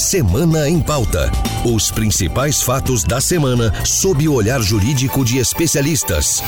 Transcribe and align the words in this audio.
Semana 0.00 0.66
em 0.66 0.80
Pauta. 0.80 1.30
Os 1.62 1.90
principais 1.90 2.62
fatos 2.62 3.04
da 3.04 3.20
semana 3.20 3.70
sob 3.84 4.26
o 4.26 4.32
olhar 4.32 4.62
jurídico 4.62 5.22
de 5.22 5.36
especialistas. 5.36 6.42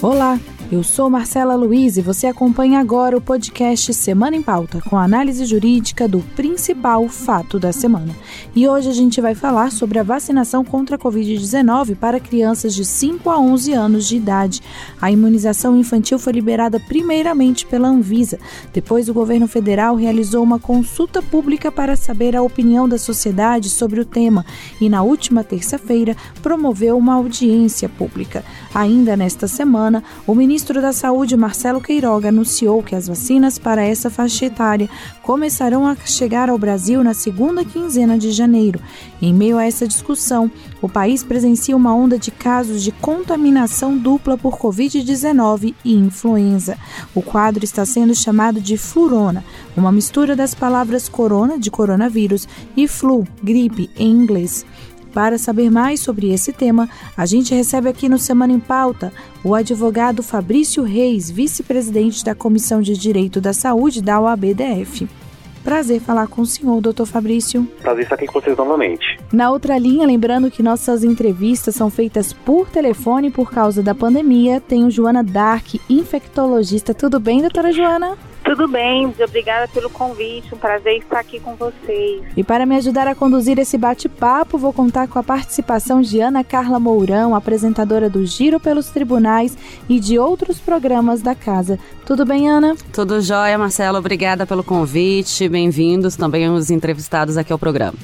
Olá, 0.00 0.38
eu 0.72 0.82
sou 0.82 1.10
Marcela 1.10 1.54
Luiz 1.54 1.98
e 1.98 2.00
você 2.00 2.26
acompanha 2.26 2.80
agora 2.80 3.14
o 3.14 3.20
podcast 3.20 3.92
Semana 3.92 4.36
em 4.36 4.40
Pauta, 4.40 4.80
com 4.88 4.96
análise 4.96 5.44
jurídica 5.44 6.08
do 6.08 6.20
principal 6.34 7.06
fato 7.10 7.58
da 7.58 7.70
semana. 7.74 8.16
E 8.56 8.66
hoje 8.66 8.88
a 8.88 8.92
gente 8.94 9.20
vai 9.20 9.34
falar 9.34 9.70
sobre 9.70 9.98
a 9.98 10.02
vacinação 10.02 10.64
contra 10.64 10.96
a 10.96 10.98
Covid-19 10.98 11.94
para 11.94 12.18
crianças 12.18 12.74
de 12.74 12.86
5 12.86 13.28
a 13.28 13.38
11 13.38 13.72
anos 13.74 14.08
de 14.08 14.16
idade. 14.16 14.62
A 14.98 15.10
imunização 15.10 15.78
infantil 15.78 16.18
foi 16.18 16.32
liberada 16.32 16.80
primeiramente 16.80 17.66
pela 17.66 17.88
Anvisa. 17.88 18.38
Depois, 18.72 19.10
o 19.10 19.14
governo 19.14 19.46
federal 19.46 19.94
realizou 19.94 20.42
uma 20.42 20.58
consulta 20.58 21.20
pública 21.20 21.70
para 21.70 21.96
saber 21.96 22.34
a 22.34 22.40
opinião 22.40 22.88
da 22.88 22.96
sociedade 22.96 23.68
sobre 23.68 24.00
o 24.00 24.06
tema 24.06 24.42
e, 24.80 24.88
na 24.88 25.02
última 25.02 25.44
terça-feira, 25.44 26.16
promoveu 26.42 26.96
uma 26.96 27.16
audiência 27.16 27.90
pública. 27.90 28.42
Ainda 28.74 29.14
nesta 29.18 29.46
semana, 29.46 30.02
o 30.26 30.34
ministro 30.34 30.61
ministro 30.62 30.80
da 30.80 30.92
Saúde, 30.92 31.36
Marcelo 31.36 31.80
Queiroga, 31.80 32.28
anunciou 32.28 32.84
que 32.84 32.94
as 32.94 33.08
vacinas 33.08 33.58
para 33.58 33.82
essa 33.82 34.08
faixa 34.08 34.46
etária 34.46 34.88
começarão 35.20 35.84
a 35.84 35.96
chegar 35.96 36.48
ao 36.48 36.56
Brasil 36.56 37.02
na 37.02 37.14
segunda 37.14 37.64
quinzena 37.64 38.16
de 38.16 38.30
janeiro. 38.30 38.78
Em 39.20 39.34
meio 39.34 39.58
a 39.58 39.64
essa 39.64 39.88
discussão, 39.88 40.48
o 40.80 40.88
país 40.88 41.24
presencia 41.24 41.76
uma 41.76 41.92
onda 41.92 42.16
de 42.16 42.30
casos 42.30 42.80
de 42.80 42.92
contaminação 42.92 43.98
dupla 43.98 44.38
por 44.38 44.56
Covid-19 44.56 45.74
e 45.84 45.94
influenza. 45.94 46.78
O 47.12 47.22
quadro 47.22 47.64
está 47.64 47.84
sendo 47.84 48.14
chamado 48.14 48.60
de 48.60 48.76
flurona, 48.76 49.44
uma 49.76 49.90
mistura 49.90 50.36
das 50.36 50.54
palavras 50.54 51.08
corona, 51.08 51.58
de 51.58 51.72
coronavírus, 51.72 52.46
e 52.76 52.86
flu, 52.86 53.26
gripe, 53.42 53.90
em 53.96 54.12
inglês. 54.12 54.64
Para 55.12 55.36
saber 55.36 55.70
mais 55.70 56.00
sobre 56.00 56.32
esse 56.32 56.52
tema, 56.52 56.88
a 57.16 57.26
gente 57.26 57.54
recebe 57.54 57.88
aqui 57.88 58.08
no 58.08 58.18
Semana 58.18 58.52
em 58.52 58.60
Pauta 58.60 59.12
o 59.44 59.54
advogado 59.54 60.22
Fabrício 60.22 60.82
Reis, 60.82 61.30
vice-presidente 61.30 62.24
da 62.24 62.34
Comissão 62.34 62.80
de 62.80 62.96
Direito 62.96 63.40
da 63.40 63.52
Saúde 63.52 64.00
da 64.00 64.18
OABDF. 64.20 65.06
Prazer 65.62 66.00
falar 66.00 66.26
com 66.26 66.42
o 66.42 66.46
senhor, 66.46 66.80
doutor 66.80 67.06
Fabrício. 67.06 67.68
Prazer 67.80 68.02
estar 68.02 68.16
aqui 68.16 68.26
com 68.26 68.40
vocês 68.40 68.56
novamente. 68.56 69.18
Na 69.32 69.50
outra 69.50 69.78
linha, 69.78 70.06
lembrando 70.06 70.50
que 70.50 70.62
nossas 70.62 71.04
entrevistas 71.04 71.74
são 71.74 71.88
feitas 71.88 72.32
por 72.32 72.68
telefone 72.68 73.30
por 73.30 73.50
causa 73.50 73.82
da 73.82 73.94
pandemia, 73.94 74.60
tenho 74.60 74.90
Joana 74.90 75.22
Dark, 75.22 75.74
infectologista. 75.88 76.92
Tudo 76.92 77.20
bem, 77.20 77.40
doutora 77.40 77.70
Joana? 77.70 78.16
Tudo 78.52 78.68
bem, 78.68 79.10
obrigada 79.24 79.66
pelo 79.66 79.88
convite, 79.88 80.54
um 80.54 80.58
prazer 80.58 80.98
estar 80.98 81.20
aqui 81.20 81.40
com 81.40 81.56
vocês. 81.56 82.22
E 82.36 82.44
para 82.44 82.66
me 82.66 82.76
ajudar 82.76 83.08
a 83.08 83.14
conduzir 83.14 83.58
esse 83.58 83.78
bate-papo, 83.78 84.58
vou 84.58 84.74
contar 84.74 85.08
com 85.08 85.18
a 85.18 85.22
participação 85.22 86.02
de 86.02 86.20
Ana 86.20 86.44
Carla 86.44 86.78
Mourão, 86.78 87.34
apresentadora 87.34 88.10
do 88.10 88.26
Giro 88.26 88.60
pelos 88.60 88.90
Tribunais 88.90 89.56
e 89.88 89.98
de 89.98 90.18
outros 90.18 90.58
programas 90.58 91.22
da 91.22 91.34
casa. 91.34 91.78
Tudo 92.04 92.26
bem, 92.26 92.46
Ana? 92.46 92.76
Tudo 92.92 93.22
jóia, 93.22 93.56
Marcelo. 93.56 93.96
Obrigada 93.96 94.44
pelo 94.44 94.62
convite. 94.62 95.48
Bem-vindos 95.48 96.14
também 96.14 96.46
os 96.50 96.70
entrevistados 96.70 97.38
aqui 97.38 97.54
ao 97.54 97.58
programa. 97.58 97.96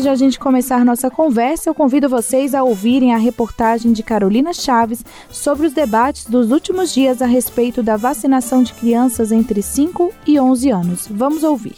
Antes 0.00 0.08
de 0.08 0.24
a 0.24 0.26
gente 0.26 0.38
começar 0.38 0.82
nossa 0.82 1.10
conversa, 1.10 1.68
eu 1.68 1.74
convido 1.74 2.08
vocês 2.08 2.54
a 2.54 2.62
ouvirem 2.62 3.12
a 3.12 3.18
reportagem 3.18 3.92
de 3.92 4.02
Carolina 4.02 4.50
Chaves 4.54 5.04
sobre 5.28 5.66
os 5.66 5.74
debates 5.74 6.24
dos 6.24 6.50
últimos 6.50 6.94
dias 6.94 7.20
a 7.20 7.26
respeito 7.26 7.82
da 7.82 7.98
vacinação 7.98 8.62
de 8.62 8.72
crianças 8.72 9.30
entre 9.30 9.60
5 9.60 10.10
e 10.26 10.40
11 10.40 10.70
anos. 10.70 11.06
Vamos 11.06 11.44
ouvir. 11.44 11.74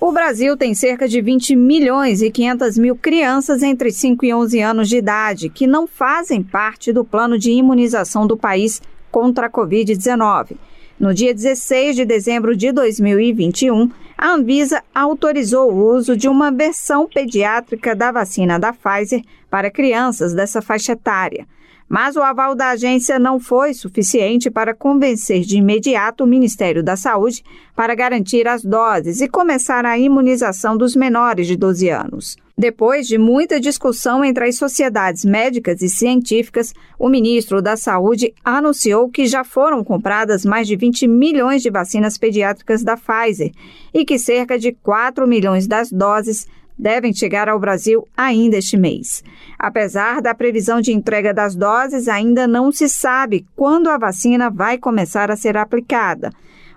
O 0.00 0.10
Brasil 0.10 0.56
tem 0.56 0.74
cerca 0.74 1.06
de 1.06 1.20
20 1.20 1.54
milhões 1.54 2.22
e 2.22 2.28
500 2.28 2.76
mil 2.76 2.96
crianças 2.96 3.62
entre 3.62 3.92
5 3.92 4.26
e 4.26 4.34
11 4.34 4.60
anos 4.60 4.88
de 4.88 4.96
idade 4.96 5.48
que 5.48 5.64
não 5.64 5.86
fazem 5.86 6.42
parte 6.42 6.92
do 6.92 7.04
plano 7.04 7.38
de 7.38 7.52
imunização 7.52 8.26
do 8.26 8.36
país 8.36 8.82
contra 9.12 9.46
a 9.46 9.50
Covid-19. 9.50 10.56
No 10.98 11.12
dia 11.12 11.34
16 11.34 11.96
de 11.96 12.04
dezembro 12.04 12.56
de 12.56 12.70
2021, 12.70 13.90
a 14.16 14.30
Anvisa 14.30 14.82
autorizou 14.94 15.72
o 15.72 15.94
uso 15.94 16.16
de 16.16 16.28
uma 16.28 16.52
versão 16.52 17.08
pediátrica 17.08 17.96
da 17.96 18.12
vacina 18.12 18.58
da 18.58 18.72
Pfizer 18.72 19.22
para 19.50 19.70
crianças 19.70 20.32
dessa 20.32 20.62
faixa 20.62 20.92
etária. 20.92 21.46
Mas 21.88 22.16
o 22.16 22.22
aval 22.22 22.54
da 22.54 22.70
agência 22.70 23.18
não 23.18 23.40
foi 23.40 23.74
suficiente 23.74 24.50
para 24.50 24.74
convencer 24.74 25.40
de 25.40 25.58
imediato 25.58 26.24
o 26.24 26.26
Ministério 26.26 26.82
da 26.82 26.96
Saúde 26.96 27.42
para 27.74 27.94
garantir 27.94 28.46
as 28.46 28.64
doses 28.64 29.20
e 29.20 29.28
começar 29.28 29.84
a 29.84 29.98
imunização 29.98 30.76
dos 30.76 30.94
menores 30.94 31.46
de 31.46 31.56
12 31.56 31.88
anos. 31.88 32.43
Depois 32.56 33.08
de 33.08 33.18
muita 33.18 33.58
discussão 33.58 34.24
entre 34.24 34.48
as 34.48 34.56
sociedades 34.56 35.24
médicas 35.24 35.82
e 35.82 35.88
científicas, 35.88 36.72
o 36.96 37.08
ministro 37.08 37.60
da 37.60 37.76
Saúde 37.76 38.32
anunciou 38.44 39.10
que 39.10 39.26
já 39.26 39.42
foram 39.42 39.82
compradas 39.82 40.44
mais 40.44 40.68
de 40.68 40.76
20 40.76 41.08
milhões 41.08 41.62
de 41.62 41.70
vacinas 41.70 42.16
pediátricas 42.16 42.84
da 42.84 42.96
Pfizer 42.96 43.50
e 43.92 44.04
que 44.04 44.20
cerca 44.20 44.56
de 44.56 44.70
4 44.70 45.26
milhões 45.26 45.66
das 45.66 45.90
doses 45.90 46.46
devem 46.78 47.12
chegar 47.12 47.48
ao 47.48 47.58
Brasil 47.58 48.06
ainda 48.16 48.56
este 48.56 48.76
mês. 48.76 49.24
Apesar 49.58 50.22
da 50.22 50.32
previsão 50.32 50.80
de 50.80 50.92
entrega 50.92 51.34
das 51.34 51.56
doses, 51.56 52.06
ainda 52.06 52.46
não 52.46 52.70
se 52.70 52.88
sabe 52.88 53.44
quando 53.56 53.88
a 53.88 53.98
vacina 53.98 54.48
vai 54.48 54.78
começar 54.78 55.28
a 55.28 55.36
ser 55.36 55.56
aplicada. 55.56 56.30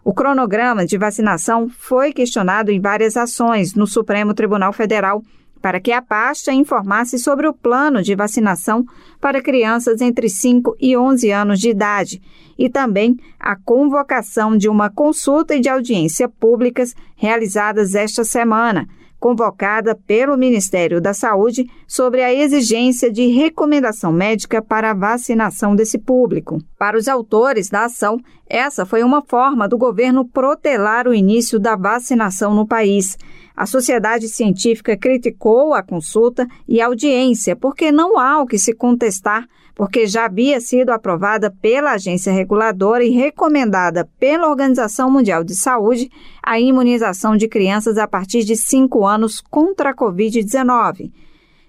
O 0.03 0.13
cronograma 0.13 0.87
de 0.87 0.97
vacinação 0.97 1.69
foi 1.69 2.11
questionado 2.11 2.71
em 2.71 2.79
várias 2.79 3.15
ações 3.15 3.75
no 3.75 3.85
Supremo 3.85 4.33
Tribunal 4.33 4.73
Federal 4.73 5.21
para 5.67 5.81
que 5.81 5.91
a 5.91 6.01
pasta 6.01 6.53
informasse 6.53 7.19
sobre 7.19 7.45
o 7.45 7.53
plano 7.53 8.01
de 8.01 8.15
vacinação 8.15 8.85
para 9.19 9.41
crianças 9.41 9.99
entre 9.99 10.29
5 10.29 10.77
e 10.79 10.95
11 10.95 11.29
anos 11.29 11.59
de 11.59 11.69
idade 11.69 12.21
e 12.57 12.69
também 12.69 13.17
a 13.37 13.53
convocação 13.53 14.55
de 14.55 14.69
uma 14.69 14.89
consulta 14.89 15.55
e 15.55 15.59
de 15.59 15.67
audiência 15.67 16.29
públicas 16.29 16.95
realizadas 17.17 17.95
esta 17.95 18.23
semana, 18.23 18.87
convocada 19.19 19.93
pelo 19.93 20.37
Ministério 20.37 21.01
da 21.01 21.13
Saúde 21.13 21.69
sobre 21.85 22.23
a 22.23 22.33
exigência 22.33 23.11
de 23.11 23.27
recomendação 23.27 24.13
médica 24.13 24.61
para 24.61 24.91
a 24.91 24.93
vacinação 24.93 25.75
desse 25.75 25.97
público. 25.97 26.59
Para 26.79 26.97
os 26.97 27.09
autores 27.09 27.69
da 27.69 27.83
ação, 27.83 28.21
essa 28.47 28.85
foi 28.85 29.03
uma 29.03 29.21
forma 29.21 29.67
do 29.67 29.77
governo 29.77 30.23
protelar 30.23 31.09
o 31.09 31.13
início 31.13 31.59
da 31.59 31.75
vacinação 31.75 32.55
no 32.55 32.65
país. 32.65 33.17
A 33.57 33.65
sociedade 33.65 34.27
científica 34.27 34.95
criticou 34.95 35.73
a 35.73 35.81
consulta 35.81 36.47
e 36.67 36.79
a 36.79 36.85
audiência 36.85 37.55
porque 37.55 37.91
não 37.91 38.19
há 38.19 38.39
o 38.39 38.45
que 38.45 38.59
se 38.59 38.71
contestar, 38.71 39.47
porque 39.73 40.05
já 40.05 40.25
havia 40.25 40.61
sido 40.61 40.91
aprovada 40.91 41.49
pela 41.59 41.93
agência 41.93 42.31
reguladora 42.31 43.03
e 43.03 43.09
recomendada 43.09 44.07
pela 44.19 44.47
Organização 44.47 45.09
Mundial 45.09 45.43
de 45.43 45.55
Saúde 45.55 46.07
a 46.43 46.59
imunização 46.59 47.35
de 47.35 47.47
crianças 47.47 47.97
a 47.97 48.07
partir 48.07 48.43
de 48.43 48.55
5 48.55 49.03
anos 49.03 49.41
contra 49.41 49.89
a 49.89 49.95
Covid-19. 49.95 51.11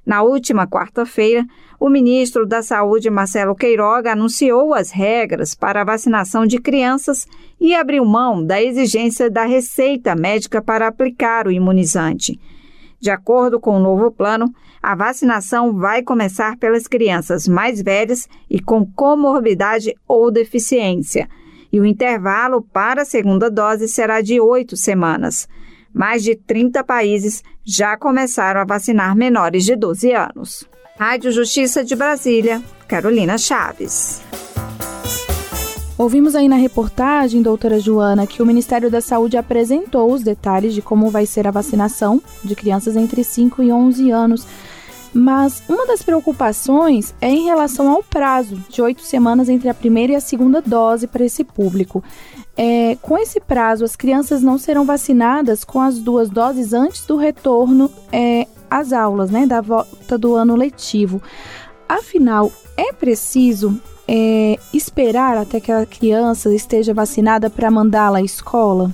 Na 0.04 0.22
última 0.22 0.66
quarta-feira, 0.66 1.46
o 1.80 1.88
ministro 1.88 2.46
da 2.46 2.62
Saúde, 2.62 3.08
Marcelo 3.08 3.54
Queiroga, 3.54 4.12
anunciou 4.12 4.74
as 4.74 4.90
regras 4.90 5.54
para 5.54 5.80
a 5.80 5.84
vacinação 5.84 6.46
de 6.46 6.58
crianças 6.58 7.26
e 7.60 7.74
abriu 7.74 8.04
mão 8.04 8.44
da 8.44 8.62
exigência 8.62 9.30
da 9.30 9.44
receita 9.44 10.14
médica 10.14 10.62
para 10.62 10.86
aplicar 10.86 11.46
o 11.46 11.50
imunizante. 11.50 12.38
De 13.00 13.10
acordo 13.10 13.60
com 13.60 13.76
o 13.76 13.80
novo 13.80 14.10
plano, 14.10 14.52
a 14.82 14.94
vacinação 14.94 15.74
vai 15.74 16.02
começar 16.02 16.56
pelas 16.56 16.86
crianças 16.86 17.48
mais 17.48 17.82
velhas 17.82 18.28
e 18.48 18.60
com 18.60 18.84
comorbidade 18.84 19.94
ou 20.06 20.30
deficiência, 20.30 21.28
e 21.72 21.80
o 21.80 21.84
intervalo 21.84 22.62
para 22.62 23.02
a 23.02 23.04
segunda 23.04 23.50
dose 23.50 23.88
será 23.88 24.20
de 24.20 24.40
oito 24.40 24.76
semanas 24.76 25.48
mais 25.92 26.22
de 26.22 26.36
30 26.36 26.84
países 26.84 27.42
já 27.64 27.96
começaram 27.96 28.60
a 28.60 28.64
vacinar 28.64 29.16
menores 29.16 29.64
de 29.64 29.76
12 29.76 30.12
anos. 30.12 30.64
Rádio 30.96 31.32
Justiça 31.32 31.84
de 31.84 31.94
Brasília, 31.94 32.62
Carolina 32.86 33.38
Chaves. 33.38 34.22
Ouvimos 35.98 36.36
aí 36.36 36.48
na 36.48 36.54
reportagem, 36.54 37.42
doutora 37.42 37.80
Joana, 37.80 38.24
que 38.24 38.40
o 38.40 38.46
Ministério 38.46 38.88
da 38.88 39.00
Saúde 39.00 39.36
apresentou 39.36 40.12
os 40.12 40.22
detalhes 40.22 40.72
de 40.72 40.80
como 40.80 41.10
vai 41.10 41.26
ser 41.26 41.44
a 41.48 41.50
vacinação 41.50 42.22
de 42.44 42.54
crianças 42.54 42.94
entre 42.94 43.24
5 43.24 43.64
e 43.64 43.72
11 43.72 44.08
anos. 44.12 44.46
Mas 45.12 45.60
uma 45.68 45.84
das 45.88 46.00
preocupações 46.00 47.12
é 47.20 47.28
em 47.28 47.46
relação 47.46 47.90
ao 47.90 48.00
prazo 48.00 48.62
de 48.68 48.80
oito 48.80 49.02
semanas 49.02 49.48
entre 49.48 49.68
a 49.68 49.74
primeira 49.74 50.12
e 50.12 50.14
a 50.16 50.20
segunda 50.20 50.62
dose 50.62 51.08
para 51.08 51.24
esse 51.24 51.42
público. 51.42 52.04
É, 52.56 52.96
com 53.02 53.18
esse 53.18 53.40
prazo, 53.40 53.84
as 53.84 53.96
crianças 53.96 54.40
não 54.40 54.56
serão 54.56 54.84
vacinadas 54.84 55.64
com 55.64 55.80
as 55.80 55.98
duas 55.98 56.30
doses 56.30 56.72
antes 56.72 57.04
do 57.06 57.16
retorno 57.16 57.90
é, 58.12 58.46
às 58.70 58.92
aulas, 58.92 59.32
né, 59.32 59.48
da 59.48 59.60
volta 59.60 60.16
do 60.16 60.36
ano 60.36 60.54
letivo. 60.54 61.20
Afinal, 61.88 62.52
é 62.76 62.92
preciso 62.92 63.80
é, 64.08 64.56
esperar 64.72 65.36
até 65.36 65.60
que 65.60 65.70
a 65.70 65.84
criança 65.84 66.52
esteja 66.54 66.94
vacinada 66.94 67.50
para 67.50 67.70
mandá-la 67.70 68.18
à 68.18 68.22
escola? 68.22 68.90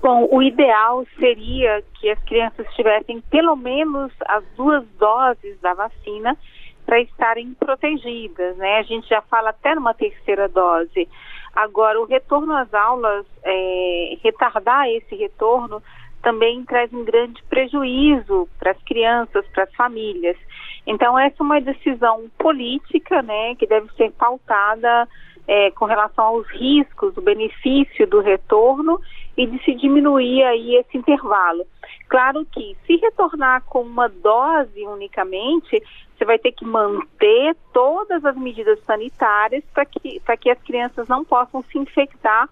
Bom, 0.00 0.28
o 0.30 0.40
ideal 0.40 1.04
seria 1.18 1.82
que 1.94 2.08
as 2.08 2.22
crianças 2.24 2.64
tivessem 2.76 3.20
pelo 3.28 3.56
menos 3.56 4.12
as 4.26 4.44
duas 4.56 4.84
doses 4.98 5.60
da 5.60 5.74
vacina 5.74 6.36
para 6.84 7.00
estarem 7.00 7.52
protegidas, 7.54 8.56
né? 8.56 8.78
A 8.78 8.82
gente 8.84 9.08
já 9.08 9.20
fala 9.22 9.50
até 9.50 9.74
numa 9.74 9.92
terceira 9.92 10.48
dose. 10.48 11.08
Agora, 11.52 12.00
o 12.00 12.04
retorno 12.04 12.52
às 12.56 12.72
aulas, 12.72 13.26
é, 13.42 14.16
retardar 14.22 14.88
esse 14.90 15.16
retorno 15.16 15.82
também 16.26 16.64
traz 16.64 16.92
um 16.92 17.04
grande 17.04 17.40
prejuízo 17.44 18.48
para 18.58 18.72
as 18.72 18.82
crianças, 18.82 19.46
para 19.54 19.62
as 19.62 19.72
famílias. 19.76 20.36
Então, 20.84 21.16
essa 21.16 21.36
é 21.38 21.42
uma 21.44 21.60
decisão 21.60 22.28
política, 22.36 23.22
né, 23.22 23.54
que 23.54 23.64
deve 23.64 23.88
ser 23.92 24.10
pautada 24.10 25.08
é, 25.46 25.70
com 25.70 25.84
relação 25.84 26.24
aos 26.24 26.48
riscos, 26.48 27.16
o 27.16 27.22
benefício 27.22 28.08
do 28.08 28.20
retorno 28.20 29.00
e 29.36 29.46
de 29.46 29.62
se 29.62 29.72
diminuir 29.76 30.42
aí 30.42 30.74
esse 30.74 30.98
intervalo. 30.98 31.64
Claro 32.08 32.44
que 32.46 32.76
se 32.84 32.96
retornar 32.96 33.62
com 33.62 33.82
uma 33.82 34.08
dose 34.08 34.84
unicamente, 34.84 35.80
você 36.18 36.24
vai 36.24 36.40
ter 36.40 36.50
que 36.50 36.64
manter 36.64 37.54
todas 37.72 38.24
as 38.24 38.36
medidas 38.36 38.82
sanitárias 38.84 39.62
para 39.72 39.84
que, 39.84 40.20
que 40.40 40.50
as 40.50 40.60
crianças 40.64 41.06
não 41.06 41.24
possam 41.24 41.62
se 41.70 41.78
infectar 41.78 42.48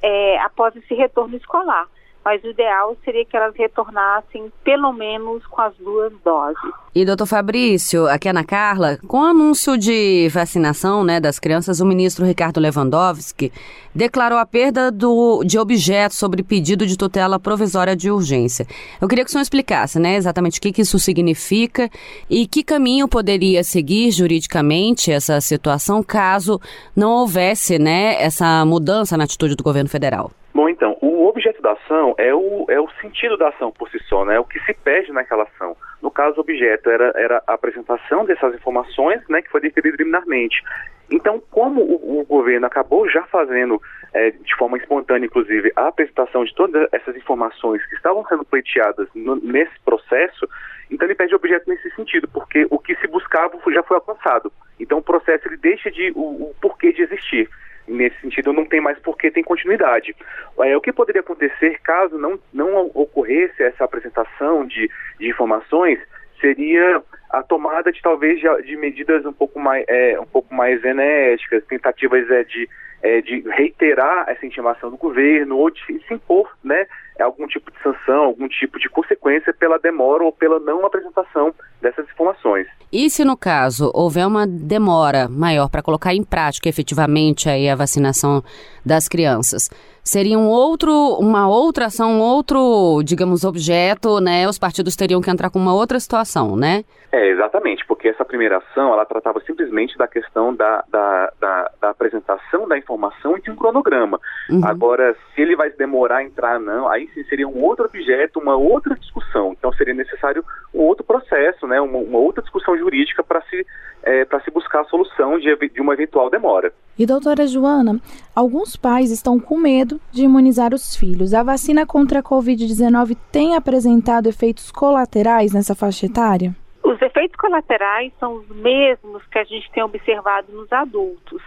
é, 0.00 0.38
após 0.38 0.76
esse 0.76 0.94
retorno 0.94 1.34
escolar 1.34 1.88
mas 2.26 2.42
o 2.42 2.48
ideal 2.48 2.96
seria 3.04 3.24
que 3.24 3.36
elas 3.36 3.54
retornassem 3.54 4.50
pelo 4.64 4.92
menos 4.92 5.46
com 5.46 5.62
as 5.62 5.72
duas 5.76 6.12
doses. 6.24 6.58
E 6.92 7.04
doutor 7.04 7.24
Fabrício, 7.24 8.08
aqui 8.08 8.26
é 8.26 8.32
Ana 8.32 8.42
Carla, 8.42 8.98
com 9.06 9.18
o 9.18 9.26
anúncio 9.26 9.78
de 9.78 10.28
vacinação 10.30 11.04
né, 11.04 11.20
das 11.20 11.38
crianças, 11.38 11.78
o 11.78 11.86
ministro 11.86 12.26
Ricardo 12.26 12.58
Lewandowski 12.58 13.52
declarou 13.94 14.40
a 14.40 14.44
perda 14.44 14.90
do, 14.90 15.44
de 15.44 15.56
objetos 15.56 16.18
sobre 16.18 16.42
pedido 16.42 16.84
de 16.84 16.98
tutela 16.98 17.38
provisória 17.38 17.94
de 17.94 18.10
urgência. 18.10 18.66
Eu 19.00 19.06
queria 19.06 19.22
que 19.22 19.28
o 19.28 19.30
senhor 19.30 19.42
explicasse 19.42 20.00
né, 20.00 20.16
exatamente 20.16 20.58
o 20.58 20.62
que, 20.62 20.72
que 20.72 20.82
isso 20.82 20.98
significa 20.98 21.88
e 22.28 22.44
que 22.48 22.64
caminho 22.64 23.06
poderia 23.06 23.62
seguir 23.62 24.10
juridicamente 24.10 25.12
essa 25.12 25.40
situação 25.40 26.02
caso 26.02 26.60
não 26.96 27.12
houvesse 27.12 27.78
né, 27.78 28.20
essa 28.20 28.64
mudança 28.64 29.16
na 29.16 29.22
atitude 29.22 29.54
do 29.54 29.62
governo 29.62 29.88
federal. 29.88 30.32
Bom, 30.56 30.70
então, 30.70 30.96
o 31.02 31.26
objeto 31.26 31.60
da 31.60 31.75
ação 31.86 32.14
é 32.18 32.34
o, 32.34 32.66
é 32.68 32.80
o 32.80 32.88
sentido 33.00 33.36
da 33.36 33.48
ação 33.48 33.70
por 33.70 33.88
si 33.88 33.98
só, 34.04 34.24
né? 34.24 34.38
O 34.38 34.44
que 34.44 34.60
se 34.60 34.74
pede 34.74 35.12
naquela 35.12 35.44
ação. 35.44 35.76
No 36.02 36.10
caso, 36.10 36.36
o 36.38 36.40
objeto 36.40 36.90
era, 36.90 37.12
era 37.16 37.42
a 37.46 37.54
apresentação 37.54 38.24
dessas 38.24 38.54
informações, 38.54 39.22
né, 39.28 39.40
que 39.40 39.50
foi 39.50 39.60
deferido 39.60 39.96
liminarmente. 39.96 40.62
Então, 41.10 41.40
como 41.50 41.80
o, 41.82 42.20
o 42.20 42.24
governo 42.24 42.66
acabou 42.66 43.08
já 43.08 43.22
fazendo, 43.24 43.80
é, 44.12 44.30
de 44.30 44.56
forma 44.56 44.76
espontânea, 44.76 45.26
inclusive, 45.26 45.72
a 45.76 45.88
apresentação 45.88 46.44
de 46.44 46.54
todas 46.54 46.88
essas 46.92 47.16
informações 47.16 47.84
que 47.86 47.94
estavam 47.94 48.24
sendo 48.26 48.44
pleiteadas 48.44 49.08
no, 49.14 49.36
nesse 49.36 49.78
processo, 49.84 50.48
então 50.90 51.06
ele 51.06 51.14
pede 51.14 51.34
objeto 51.34 51.68
nesse 51.68 51.90
sentido, 51.94 52.28
porque 52.28 52.66
o 52.70 52.78
que 52.78 52.96
se 52.96 53.06
buscava 53.06 53.56
já 53.72 53.82
foi 53.84 53.96
alcançado. 53.96 54.52
Então, 54.80 54.98
o 54.98 55.02
processo 55.02 55.46
ele 55.46 55.56
deixa 55.56 55.90
de 55.90 56.12
o, 56.14 56.50
o 56.50 56.54
porquê 56.60 56.92
de 56.92 57.02
existir 57.02 57.48
nesse 57.86 58.20
sentido 58.20 58.52
não 58.52 58.64
tem 58.64 58.80
mais 58.80 58.98
porque 58.98 59.30
tem 59.30 59.42
continuidade. 59.42 60.14
É, 60.60 60.76
o 60.76 60.80
que 60.80 60.92
poderia 60.92 61.20
acontecer 61.20 61.80
caso 61.82 62.18
não, 62.18 62.38
não 62.52 62.90
ocorresse 62.94 63.62
essa 63.62 63.84
apresentação 63.84 64.66
de, 64.66 64.90
de 65.18 65.28
informações 65.28 65.98
seria 66.40 67.02
a 67.30 67.42
tomada 67.42 67.90
de 67.90 68.00
talvez 68.00 68.40
de, 68.40 68.62
de 68.62 68.76
medidas 68.76 69.24
um 69.24 69.32
pouco 69.32 69.58
mais 69.58 69.84
é, 69.88 70.18
um 70.20 70.26
pouco 70.26 70.54
mais 70.54 70.84
enérgicas, 70.84 71.64
tentativas 71.66 72.30
é, 72.30 72.44
de, 72.44 72.68
é, 73.02 73.20
de 73.20 73.40
reiterar 73.48 74.28
essa 74.28 74.44
intimação 74.44 74.90
do 74.90 74.96
governo 74.96 75.56
ou 75.56 75.70
de 75.70 75.80
se 75.84 76.14
impor, 76.14 76.50
né, 76.62 76.86
algum 77.20 77.46
tipo 77.46 77.70
de 77.70 77.80
sanção, 77.82 78.24
algum 78.24 78.48
tipo 78.48 78.78
de 78.78 78.88
consequência 78.88 79.52
pela 79.52 79.78
demora 79.78 80.22
ou 80.24 80.32
pela 80.32 80.60
não 80.60 80.84
apresentação 80.84 81.54
dessas 81.80 82.06
informações. 82.06 82.66
E 82.98 83.10
se 83.10 83.26
no 83.26 83.36
caso 83.36 83.90
houver 83.92 84.26
uma 84.26 84.46
demora 84.46 85.28
maior 85.28 85.68
para 85.68 85.82
colocar 85.82 86.14
em 86.14 86.24
prática 86.24 86.66
efetivamente 86.66 87.46
aí 87.46 87.68
a 87.68 87.76
vacinação 87.76 88.42
das 88.86 89.06
crianças, 89.06 89.68
seria 90.02 90.38
um 90.38 90.48
outro, 90.48 90.90
uma 91.20 91.46
outra 91.46 91.86
ação, 91.86 92.12
um 92.12 92.20
outro, 92.20 93.02
digamos, 93.04 93.44
objeto, 93.44 94.18
né? 94.18 94.48
Os 94.48 94.58
partidos 94.58 94.96
teriam 94.96 95.20
que 95.20 95.28
entrar 95.28 95.50
com 95.50 95.58
uma 95.58 95.74
outra 95.74 96.00
situação, 96.00 96.56
né? 96.56 96.84
É, 97.12 97.28
exatamente, 97.28 97.84
porque 97.86 98.08
essa 98.08 98.24
primeira 98.24 98.58
ação, 98.58 98.92
ela 98.92 99.04
tratava 99.04 99.40
simplesmente 99.40 99.96
da 99.96 100.06
questão 100.06 100.54
da, 100.54 100.84
da, 100.88 101.32
da, 101.40 101.70
da 101.80 101.90
apresentação 101.90 102.68
da 102.68 102.76
informação 102.76 103.36
e 103.38 103.40
de 103.40 103.50
um 103.50 103.56
cronograma. 103.56 104.20
Uhum. 104.50 104.60
Agora, 104.64 105.16
se 105.34 105.40
ele 105.40 105.56
vai 105.56 105.70
demorar 105.70 106.18
a 106.18 106.24
entrar, 106.24 106.60
não, 106.60 106.88
aí 106.88 107.08
sim 107.14 107.24
seria 107.24 107.48
um 107.48 107.62
outro 107.62 107.86
objeto, 107.86 108.38
uma 108.38 108.56
outra 108.56 108.94
discussão. 108.94 109.52
Então, 109.52 109.72
seria 109.72 109.94
necessário 109.94 110.44
um 110.74 110.80
outro 110.80 111.04
processo, 111.04 111.66
né? 111.66 111.80
Uma, 111.80 111.98
uma 111.98 112.18
outra 112.18 112.42
discussão 112.42 112.76
jurídica 112.86 113.22
para 113.24 113.42
se, 113.42 113.66
é, 114.02 114.24
para 114.24 114.40
se 114.40 114.50
buscar 114.50 114.82
a 114.82 114.84
solução 114.84 115.38
de, 115.38 115.54
de 115.68 115.80
uma 115.80 115.94
eventual 115.94 116.30
demora. 116.30 116.72
E 116.98 117.04
doutora 117.04 117.46
Joana, 117.46 118.00
alguns 118.34 118.76
pais 118.76 119.10
estão 119.10 119.38
com 119.38 119.58
medo 119.58 120.00
de 120.12 120.22
imunizar 120.22 120.72
os 120.72 120.96
filhos. 120.96 121.34
A 121.34 121.42
vacina 121.42 121.84
contra 121.84 122.20
a 122.20 122.22
Covid-19 122.22 123.16
tem 123.32 123.56
apresentado 123.56 124.28
efeitos 124.28 124.70
colaterais 124.70 125.52
nessa 125.52 125.74
faixa 125.74 126.06
etária? 126.06 126.54
Os 126.82 127.02
efeitos 127.02 127.36
colaterais 127.36 128.12
são 128.20 128.34
os 128.34 128.48
mesmos 128.48 129.26
que 129.26 129.38
a 129.38 129.44
gente 129.44 129.70
tem 129.72 129.82
observado 129.82 130.52
nos 130.52 130.72
adultos. 130.72 131.42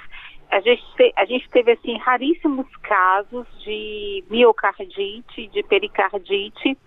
A 0.52 0.60
gente, 0.60 0.84
te, 0.96 1.14
a 1.16 1.26
gente 1.26 1.50
teve 1.50 1.72
assim 1.72 1.98
raríssimos 1.98 2.68
casos 2.78 3.48
de 3.64 4.24
miocardite, 4.30 5.48
de 5.48 5.64
pericardite, 5.64 6.78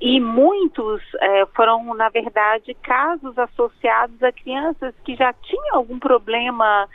e 0.00 0.20
muitos 0.20 1.00
eh, 1.20 1.46
foram, 1.54 1.94
na 1.94 2.08
verdade, 2.08 2.74
casos 2.82 3.38
associados 3.38 4.22
a 4.22 4.32
crianças 4.32 4.94
que 5.04 5.14
já 5.14 5.32
tinham 5.32 5.76
algum 5.76 5.98
problema 5.98 6.88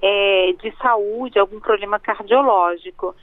é, 0.00 0.54
de 0.62 0.70
saúde, 0.76 1.38
algum 1.38 1.60
problema 1.60 1.98
cardiológico. 1.98 3.14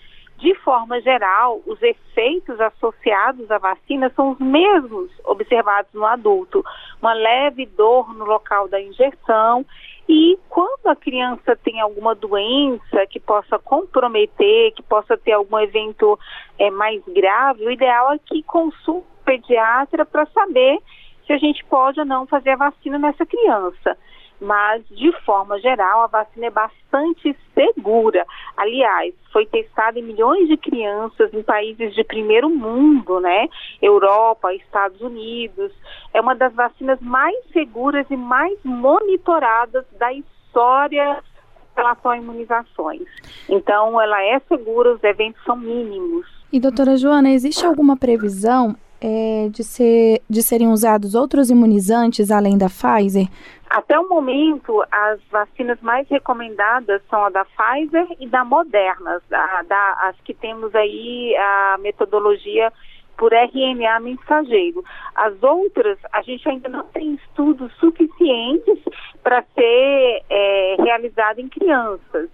De 0.42 0.56
forma 0.56 1.00
geral, 1.02 1.62
os 1.68 1.80
efeitos 1.84 2.60
associados 2.60 3.52
à 3.52 3.60
vacina 3.60 4.12
são 4.16 4.32
os 4.32 4.40
mesmos 4.40 5.12
observados 5.24 5.94
no 5.94 6.04
adulto. 6.04 6.66
Uma 7.00 7.14
leve 7.14 7.68
dor 7.68 8.12
no 8.16 8.26
local 8.26 8.68
da 8.68 8.81
injeção 8.81 9.64
e 10.10 10.40
quando 10.50 10.88
a 10.88 10.95
criança 10.95 11.56
tem 11.56 11.80
alguma 11.80 12.16
doença 12.16 13.06
que 13.07 13.19
possa 13.19 13.60
comprometer, 13.60 14.74
que 14.74 14.81
possa 14.81 15.16
ter 15.16 15.33
algum 15.33 15.60
evento 15.60 16.18
é, 16.57 16.71
mais 16.71 17.04
grave, 17.06 17.64
o 17.64 17.71
ideal 17.71 18.12
é 18.12 18.18
que 18.18 18.42
consulte 18.42 19.07
o 19.07 19.24
pediatra 19.24 20.07
para 20.07 20.26
saber 20.26 20.80
se 21.28 21.33
a 21.33 21.38
gente 21.38 21.64
pode 21.66 22.00
ou 22.00 22.06
não 22.06 22.26
fazer 22.26 22.50
a 22.50 22.56
vacina 22.56 22.98
nessa 22.98 23.28
criança 23.28 23.95
mas 24.42 24.83
de 24.90 25.12
forma 25.24 25.60
geral 25.60 26.02
a 26.02 26.07
vacina 26.07 26.48
é 26.48 26.50
bastante 26.50 27.38
segura. 27.54 28.26
Aliás, 28.57 29.14
foi 29.31 29.45
testada 29.45 30.00
em 30.00 30.04
milhões 30.04 30.48
de 30.48 30.57
crianças 30.57 31.31
em 31.31 31.44
países 31.44 31.94
de 31.94 32.04
primeiro 32.04 32.50
mundo, 32.50 33.19
né? 33.19 33.48
Europa, 33.80 34.54
Estados 34.54 35.00
Unidos. 35.00 35.71
É 36.12 36.19
uma 36.19 36.36
das 36.36 36.54
vacinas 36.54 37.00
mais 37.00 37.38
seguras 37.54 38.07
e 38.10 38.18
mais 38.18 38.57
monitoradas 38.64 39.86
da 40.00 40.12
história 40.12 41.24
em 41.74 41.78
relação 41.78 42.12
a 42.12 42.18
imunizações. 42.18 43.07
Então, 43.48 44.02
ela 44.02 44.21
é 44.24 44.40
segura, 44.48 44.94
os 44.94 45.04
eventos 45.04 45.42
são 45.44 45.56
mínimos. 45.56 46.26
E 46.52 46.60
doutora 46.60 46.98
Joana, 46.98 47.30
existe 47.30 47.66
alguma 47.66 47.95
previsão 47.95 48.76
é, 49.02 49.50
de, 49.50 49.64
ser, 49.64 50.22
de 50.30 50.42
serem 50.42 50.68
usados 50.68 51.16
outros 51.16 51.50
imunizantes 51.50 52.31
além 52.31 52.58
da 52.58 52.68
Pfizer? 52.68 53.28
Até 53.70 53.98
o 53.98 54.08
momento, 54.08 54.84
as 54.92 55.20
vacinas 55.31 55.80
mais 55.81 56.08
recomendadas 56.10 57.02
são 57.10 57.24
a 57.26 57.30
da 57.30 57.46
Pfizer 57.46 58.06
e 58.20 58.28
da 58.28 58.44
Moderna, 58.44 59.22
da, 59.30 59.62
da, 59.64 60.10
as 60.10 60.16
que 60.26 60.34
temos 60.34 60.76
aí 60.76 61.34
a 61.38 61.78
metodologia 61.80 62.72
por 63.18 63.31
RNA 63.31 64.00
mensageiro. 64.02 64.84
As 65.16 65.42
outras, 65.42 65.98
a 66.12 66.22
gente 66.22 66.50
ainda 66.50 66.68
não 66.68 66.84
tem 66.88 67.14
estudos 67.14 67.72
suficientes 67.76 68.80
para 69.24 69.44
ser 69.56 70.24
é, 70.30 70.76
realizado 70.80 71.40
em 71.40 71.48
crianças. 71.48 72.30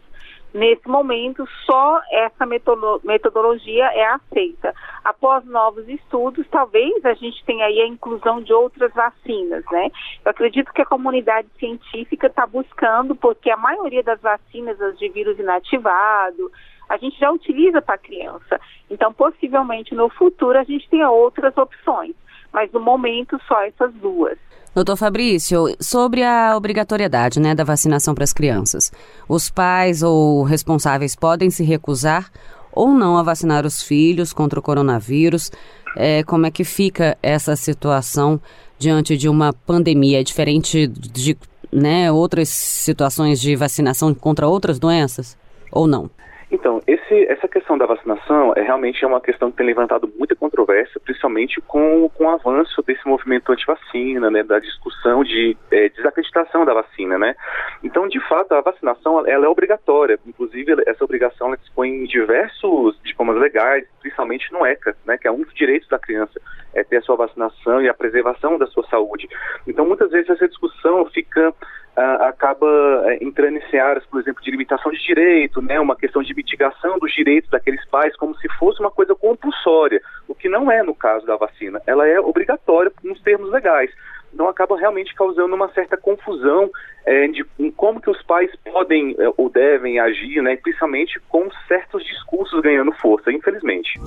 Nesse 0.53 0.87
momento, 0.87 1.47
só 1.65 2.01
essa 2.11 2.45
metodologia 2.45 3.85
é 3.93 4.05
aceita. 4.05 4.73
Após 5.03 5.45
novos 5.45 5.87
estudos, 5.87 6.47
talvez 6.49 7.05
a 7.05 7.13
gente 7.13 7.43
tenha 7.45 7.65
aí 7.65 7.81
a 7.81 7.87
inclusão 7.87 8.41
de 8.41 8.53
outras 8.53 8.91
vacinas, 8.93 9.63
né? 9.71 9.91
Eu 10.25 10.31
acredito 10.31 10.71
que 10.73 10.81
a 10.81 10.85
comunidade 10.85 11.47
científica 11.59 12.27
está 12.27 12.47
buscando, 12.47 13.15
porque 13.15 13.51
a 13.51 13.57
maioria 13.57 14.01
das 14.01 14.21
vacinas, 14.21 14.81
as 14.81 14.97
de 14.97 15.09
vírus 15.09 15.37
inativado, 15.37 16.51
a 16.89 16.97
gente 16.97 17.19
já 17.19 17.29
utiliza 17.29 17.81
para 17.81 17.97
criança. 17.97 18.59
Então, 18.89 19.11
possivelmente 19.13 19.93
no 19.93 20.09
futuro 20.09 20.57
a 20.57 20.63
gente 20.63 20.89
tenha 20.89 21.11
outras 21.11 21.55
opções, 21.57 22.15
mas 22.53 22.71
no 22.71 22.79
momento 22.79 23.37
só 23.47 23.61
essas 23.63 23.93
duas. 23.95 24.39
Doutor 24.77 24.95
Fabrício, 24.95 25.75
sobre 25.79 26.21
a 26.21 26.55
obrigatoriedade 26.55 27.39
né, 27.39 27.55
da 27.55 27.63
vacinação 27.63 28.13
para 28.13 28.23
as 28.23 28.31
crianças, 28.31 28.91
os 29.27 29.49
pais 29.49 30.03
ou 30.03 30.43
responsáveis 30.43 31.15
podem 31.15 31.49
se 31.49 31.63
recusar 31.63 32.31
ou 32.71 32.89
não 32.89 33.17
a 33.17 33.23
vacinar 33.23 33.65
os 33.65 33.81
filhos 33.81 34.31
contra 34.31 34.59
o 34.59 34.61
coronavírus? 34.61 35.49
É, 35.95 36.21
como 36.21 36.45
é 36.45 36.51
que 36.51 36.63
fica 36.63 37.17
essa 37.23 37.55
situação 37.55 38.39
diante 38.77 39.17
de 39.17 39.27
uma 39.27 39.51
pandemia? 39.51 40.19
É 40.19 40.23
diferente 40.23 40.85
de 40.85 41.35
né, 41.71 42.11
outras 42.11 42.47
situações 42.47 43.41
de 43.41 43.55
vacinação 43.55 44.13
contra 44.13 44.47
outras 44.47 44.77
doenças 44.77 45.35
ou 45.71 45.87
não? 45.87 46.07
Então, 46.49 46.81
esse, 46.87 47.25
essa 47.25 47.47
questão 47.47 47.77
da 47.77 47.85
vacinação 47.85 48.53
é 48.55 48.61
realmente 48.61 49.03
é 49.03 49.07
uma 49.07 49.19
questão 49.19 49.51
que 49.51 49.57
tem 49.57 49.65
levantado 49.65 50.09
muita 50.17 50.33
controvérsia, 50.33 50.99
principalmente 51.03 51.59
com, 51.61 52.09
com 52.09 52.23
o 52.23 52.29
avanço 52.29 52.81
desse 52.83 53.05
movimento 53.05 53.51
anti-vacina, 53.51 54.31
né, 54.31 54.43
da 54.43 54.57
discussão 54.57 55.25
de 55.25 55.57
é, 55.71 55.89
desacreditação 55.89 56.63
da 56.63 56.73
vacina, 56.73 57.17
né. 57.17 57.35
Então, 57.83 58.07
de 58.07 58.19
fato, 58.29 58.53
a 58.53 58.61
vacinação 58.61 59.27
ela 59.27 59.45
é 59.45 59.49
obrigatória, 59.49 60.17
inclusive 60.25 60.75
essa 60.87 61.03
obrigação 61.03 61.47
ela 61.47 61.57
dispõe 61.57 61.89
em 61.89 62.05
diversos 62.05 62.97
diplomas 63.03 63.37
legais, 63.37 63.85
principalmente 63.99 64.51
no 64.53 64.65
ECA, 64.65 64.95
né, 65.05 65.17
que 65.17 65.27
é 65.27 65.31
um 65.31 65.41
dos 65.41 65.53
direitos 65.53 65.89
da 65.89 65.99
criança, 65.99 66.39
é 66.73 66.81
ter 66.81 66.97
a 66.97 67.01
sua 67.01 67.17
vacinação 67.17 67.81
e 67.81 67.89
a 67.89 67.93
preservação 67.93 68.57
da 68.57 68.67
sua 68.67 68.87
saúde. 68.87 69.27
Então, 69.67 69.85
muitas 69.85 70.11
vezes 70.11 70.29
essa 70.29 70.47
discussão 70.47 71.05
fica 71.07 71.53
acaba 71.97 72.65
uh, 72.65 73.11
entrando 73.21 73.57
em 73.57 73.69
searas, 73.69 74.05
por 74.05 74.21
exemplo, 74.21 74.43
de 74.43 74.51
limitação 74.51 74.91
de 74.91 75.03
direito, 75.03 75.61
né, 75.61 75.79
uma 75.79 75.95
questão 75.95 76.21
de 76.21 76.33
mitigação 76.33 76.99
dos 76.99 77.11
direitos 77.11 77.49
daqueles 77.49 77.83
pais, 77.89 78.15
como 78.15 78.37
se 78.37 78.47
fosse 78.59 78.79
uma 78.79 78.91
coisa 78.91 79.15
compulsória, 79.15 80.01
o 80.27 80.35
que 80.35 80.47
não 80.47 80.71
é 80.71 80.83
no 80.83 80.93
caso 80.93 81.25
da 81.25 81.35
vacina. 81.35 81.81
Ela 81.87 82.07
é 82.07 82.19
obrigatória 82.19 82.91
nos 83.03 83.19
termos 83.21 83.51
legais. 83.51 83.91
Então 84.33 84.47
acaba 84.47 84.77
realmente 84.77 85.15
causando 85.15 85.55
uma 85.55 85.69
certa 85.69 85.97
confusão 85.97 86.69
é, 87.05 87.27
de 87.29 87.45
em 87.57 87.71
como 87.71 87.99
que 87.99 88.09
os 88.09 88.21
pais 88.23 88.51
podem 88.71 89.15
é, 89.17 89.31
ou 89.37 89.49
devem 89.49 89.99
agir, 89.99 90.41
né, 90.43 90.55
principalmente 90.57 91.19
com 91.29 91.49
certos 91.67 92.03
discursos 92.05 92.61
ganhando 92.61 92.91
força, 92.91 93.31
infelizmente. 93.31 93.99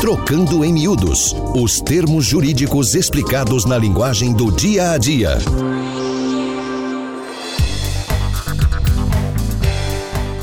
Trocando 0.00 0.64
em 0.64 0.72
miúdos, 0.72 1.32
os 1.56 1.80
termos 1.80 2.26
jurídicos 2.26 2.94
explicados 2.94 3.64
na 3.64 3.78
linguagem 3.78 4.36
do 4.36 4.54
dia 4.54 4.90
a 4.90 4.98
dia. 4.98 5.38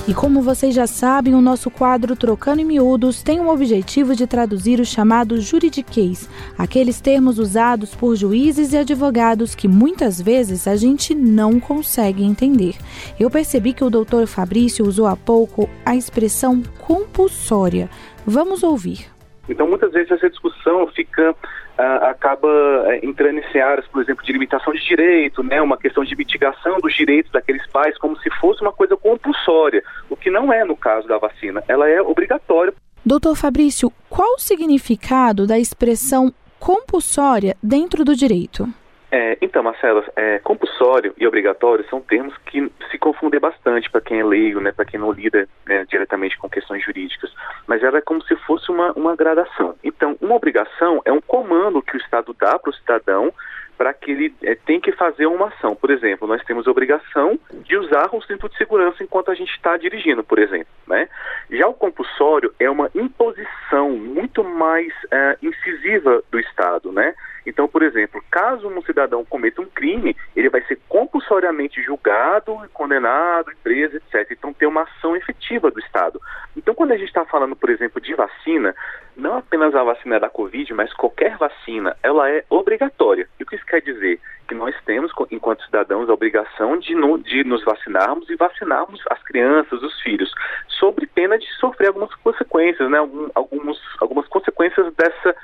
E 0.08 0.14
como 0.14 0.44
vocês 0.44 0.76
já 0.76 0.86
sabem, 0.86 1.34
o 1.34 1.42
nosso 1.42 1.72
quadro 1.72 2.16
Trocando 2.16 2.62
em 2.62 2.66
Miúdos 2.66 3.24
tem 3.24 3.40
o 3.40 3.50
objetivo 3.50 4.16
de 4.16 4.28
traduzir 4.28 4.80
o 4.80 4.86
chamado 4.86 5.42
juridiquês, 5.42 6.30
aqueles 6.56 7.02
termos 7.02 7.40
usados 7.40 7.96
por 7.96 8.16
juízes 8.16 8.72
e 8.72 8.78
advogados 8.78 9.56
que 9.56 9.68
muitas 9.68 10.22
vezes 10.22 10.68
a 10.68 10.76
gente 10.76 11.16
não 11.16 11.60
consegue 11.60 12.24
entender. 12.24 12.76
Eu 13.20 13.32
percebi 13.32 13.74
que 13.74 13.84
o 13.84 13.90
doutor 13.90 14.28
Fabrício 14.28 14.86
usou 14.86 15.08
há 15.08 15.16
pouco 15.16 15.68
a 15.84 15.96
expressão 15.96 16.62
compulsória. 16.78 17.90
Vamos 18.28 18.62
ouvir. 18.62 19.08
Então, 19.50 19.68
muitas 19.68 19.92
vezes 19.92 20.12
essa 20.12 20.30
discussão 20.30 20.86
fica 20.96 21.36
Uh, 21.78 22.06
acaba 22.06 22.48
uh, 22.48 23.06
entrando 23.06 23.40
em 23.40 23.52
searas, 23.52 23.86
por 23.88 24.02
exemplo, 24.02 24.24
de 24.24 24.32
limitação 24.32 24.72
de 24.72 24.82
direito, 24.82 25.44
né, 25.44 25.62
uma 25.62 25.78
questão 25.78 26.06
de 26.06 26.16
mitigação 26.16 26.80
dos 26.80 26.96
direitos 26.96 27.30
daqueles 27.34 27.68
pais, 27.68 27.98
como 27.98 28.18
se 28.20 28.30
fosse 28.40 28.62
uma 28.62 28.72
coisa 28.72 28.96
compulsória, 28.96 29.84
o 30.10 30.16
que 30.16 30.30
não 30.30 30.54
é 30.54 30.64
no 30.64 30.78
caso 30.78 31.06
da 31.06 31.18
vacina, 31.18 31.62
ela 31.68 31.90
é 31.90 32.02
obrigatória. 32.02 32.74
Doutor 33.06 33.36
Fabrício, 33.36 33.92
qual 34.10 34.36
o 34.36 34.40
significado 34.40 35.46
da 35.46 35.60
expressão 35.60 36.34
compulsória 36.60 37.58
dentro 37.62 38.06
do 38.06 38.16
direito? 38.16 38.68
É, 39.18 39.38
então, 39.42 39.64
Marcela, 39.64 40.04
é, 40.18 40.40
compulsório 40.40 41.14
e 41.18 41.26
obrigatório 41.26 41.88
são 41.90 42.02
termos 42.02 42.38
que 42.40 42.70
se 42.92 42.98
confundem 42.98 43.40
bastante 43.40 43.90
para 43.90 44.02
quem 44.02 44.20
é 44.20 44.26
leigo, 44.26 44.60
né, 44.60 44.74
para 44.74 44.84
quem 44.84 45.00
não 45.00 45.10
lida 45.10 45.48
né, 45.66 45.86
diretamente 45.90 46.38
com 46.38 46.50
questões 46.50 46.84
jurídicas. 46.84 47.34
Mas 47.66 47.82
ela 47.82 48.00
é 48.00 48.02
como 48.02 48.22
se 48.26 48.36
fosse 48.36 48.70
uma, 48.70 48.92
uma 48.92 49.16
gradação. 49.16 49.74
Então, 49.82 50.18
uma 50.20 50.36
obrigação 50.36 51.02
é 51.06 51.14
um 51.14 51.22
comando 51.22 51.82
que 51.82 51.96
o 51.96 51.98
Estado 51.98 52.36
dá 52.38 52.60
para 52.60 52.70
o 52.70 52.74
cidadão 52.74 53.34
para 53.78 53.94
que 53.94 54.12
ele 54.12 54.36
é, 54.44 54.54
tem 54.54 54.82
que 54.82 54.92
fazer 54.92 55.28
uma 55.28 55.48
ação. 55.48 55.78
Por 55.78 55.92
exemplo, 55.92 56.28
nós 56.28 56.44
temos 56.44 56.68
a 56.68 56.72
obrigação 56.72 57.40
de 57.64 57.78
usar 57.78 58.10
o 58.14 58.22
cinto 58.22 58.50
de 58.50 58.58
segurança 58.58 59.02
enquanto 59.02 59.32
a 59.32 59.36
gente 59.36 59.52
está 59.52 59.78
dirigindo, 59.78 60.26
por 60.26 60.40
exemplo. 60.40 60.68
Né? 60.88 61.08
Já 61.52 61.68
o 61.68 61.74
compulsório 61.74 62.54
é 62.60 62.70
uma 62.70 62.92
imposição 62.94 63.92
muito 63.92 64.44
mais 64.44 64.92
é, 65.10 65.38
incisiva 65.42 66.22
do 66.30 66.38
Estado, 66.38 66.92
né? 66.92 67.16
Então, 67.46 67.68
por 67.68 67.84
exemplo, 67.84 68.24
caso 68.32 68.68
um 68.68 68.82
cidadão 68.82 69.24
cometa 69.24 69.62
um 69.62 69.66
crime, 69.66 70.16
ele 70.36 70.50
vai 70.50 70.62
ser 70.64 70.80
compulsoriamente 70.90 71.82
julgado, 71.82 72.58
condenado, 72.74 73.52
preso, 73.64 73.98
etc. 73.98 74.32
Então, 74.32 74.54
tem 74.54 74.68
uma 74.68 74.84
ação 74.84 75.16
efetiva 75.16 75.70
do 75.70 75.80
Estado. 75.80 76.20
Então, 76.56 76.74
quando 76.74 76.92
a 76.92 76.98
gente 76.98 77.08
está 77.08 77.26
falando, 77.26 77.56
por 77.56 77.70
exemplo, 77.70 78.02
de 78.02 78.14
vacina, 78.14 78.76
não 79.16 79.38
apenas 79.38 79.76
a 79.76 79.84
vacina 79.84 80.20
da 80.20 80.30
Covid, 80.30 80.74
mas 80.74 80.94
qualquer 80.94 81.38
vacina, 81.38 81.96
ela 82.04 82.30
é 82.30 82.44
obrigatória. 82.50 83.28
E 83.40 83.44
o 83.44 83.46
que 83.46 83.56
isso 83.56 83.66
quer 83.66 83.82
dizer? 83.82 84.20
Que 84.48 84.56
nós 84.56 84.76
temos, 84.86 85.12
enquanto 85.32 85.66
cidadãos, 85.66 86.10
a 86.10 86.14
obrigação 86.14 86.78
de, 86.78 86.94
no, 86.94 87.18
de 87.18 87.44
nos 87.44 87.64
vacinarmos 87.64 88.30
e 88.30 88.36
vacinarmos 88.36 89.02
as 89.10 89.22
crianças, 89.24 89.82
os 89.82 90.00
filhos, 90.02 90.32
sobre 90.68 91.08
pena 91.08 91.38
de 91.38 91.48
sofrer 91.56 91.88
algumas 91.88 92.14
consequências, 92.16 92.90
né? 92.90 93.00
Algum, 93.00 93.30
alguns, 93.34 93.80
algumas 94.00 94.28
consequências 94.28 94.94
dessa 94.96 95.36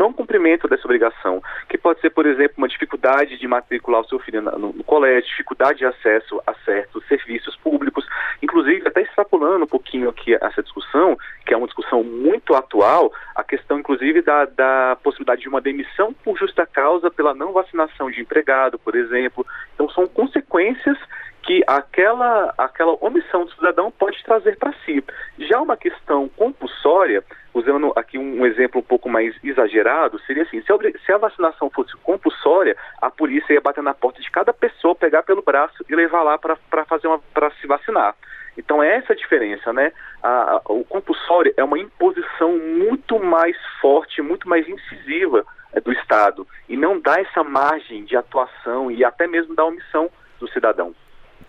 não 0.00 0.14
cumprimento 0.14 0.66
dessa 0.66 0.86
obrigação, 0.86 1.42
que 1.68 1.76
pode 1.76 2.00
ser, 2.00 2.08
por 2.08 2.24
exemplo, 2.24 2.54
uma 2.56 2.68
dificuldade 2.68 3.38
de 3.38 3.46
matricular 3.46 4.00
o 4.00 4.08
seu 4.08 4.18
filho 4.18 4.40
no, 4.40 4.72
no 4.72 4.84
colégio, 4.84 5.28
dificuldade 5.28 5.80
de 5.80 5.84
acesso 5.84 6.40
a 6.46 6.54
certos 6.64 7.06
serviços 7.06 7.54
públicos, 7.56 8.06
inclusive 8.42 8.88
até 8.88 9.02
extrapolando 9.02 9.64
um 9.64 9.68
pouquinho 9.68 10.08
aqui 10.08 10.34
essa 10.34 10.62
discussão, 10.62 11.18
que 11.44 11.52
é 11.52 11.56
uma 11.56 11.66
discussão 11.66 12.02
muito 12.02 12.54
atual, 12.54 13.12
a 13.34 13.44
questão 13.44 13.78
inclusive 13.78 14.22
da, 14.22 14.46
da 14.46 14.96
possibilidade 15.02 15.42
de 15.42 15.48
uma 15.48 15.60
demissão 15.60 16.14
por 16.24 16.38
justa 16.38 16.66
causa 16.66 17.10
pela 17.10 17.34
não 17.34 17.52
vacinação 17.52 18.10
de 18.10 18.22
empregado, 18.22 18.78
por 18.78 18.96
exemplo. 18.96 19.46
Então 19.74 19.88
são 19.90 20.06
consequências 20.06 20.96
que 21.42 21.62
aquela, 21.66 22.54
aquela 22.56 22.96
omissão 23.00 23.44
do 23.44 23.52
cidadão 23.52 23.90
pode 23.90 24.22
trazer 24.24 24.56
para 24.56 24.72
si. 24.84 25.02
Já 25.38 25.60
uma 25.60 25.76
questão 25.76 26.28
compulsória, 26.28 27.24
usando 27.52 27.92
aqui 27.96 28.18
um, 28.18 28.46
exemplo 28.46 28.80
um 28.80 28.84
pouco 28.84 29.08
mais 29.08 29.34
exagerado, 29.42 30.20
seria 30.20 30.42
assim: 30.42 30.62
se 30.62 31.12
a, 31.12 31.18
vacinação 31.18 31.70
fosse 31.70 31.96
compulsória, 31.98 32.76
a 33.00 33.10
polícia 33.10 33.52
ia 33.52 33.60
bater 33.60 33.82
na 33.82 33.94
porta 33.94 34.20
de 34.20 34.30
cada 34.30 34.52
pessoa, 34.52 34.94
pegar 34.94 35.22
pelo 35.22 35.42
braço 35.42 35.84
e 35.88 35.94
levar 35.94 36.22
lá 36.22 36.38
para 36.38 36.84
fazer 36.84 37.08
para 37.32 37.50
se 37.52 37.66
vacinar. 37.66 38.14
Então 38.56 38.82
é 38.82 38.96
essa 38.96 39.12
a 39.12 39.16
diferença, 39.16 39.72
né? 39.72 39.92
A, 40.22 40.28
a, 40.28 40.62
o 40.68 40.84
compulsório 40.84 41.52
é 41.56 41.64
uma 41.64 41.78
imposição 41.78 42.58
muito 42.58 43.18
mais 43.18 43.56
forte, 43.80 44.20
muito 44.20 44.48
mais 44.48 44.68
incisiva 44.68 45.44
é, 45.72 45.80
do 45.80 45.92
Estado 45.92 46.46
e 46.68 46.76
não 46.76 47.00
dá 47.00 47.20
essa 47.20 47.42
margem 47.42 48.04
de 48.04 48.16
atuação 48.16 48.90
e 48.90 49.04
até 49.04 49.26
mesmo 49.26 49.54
da 49.54 49.64
omissão 49.64 50.10
do 50.38 50.48
cidadão. 50.48 50.94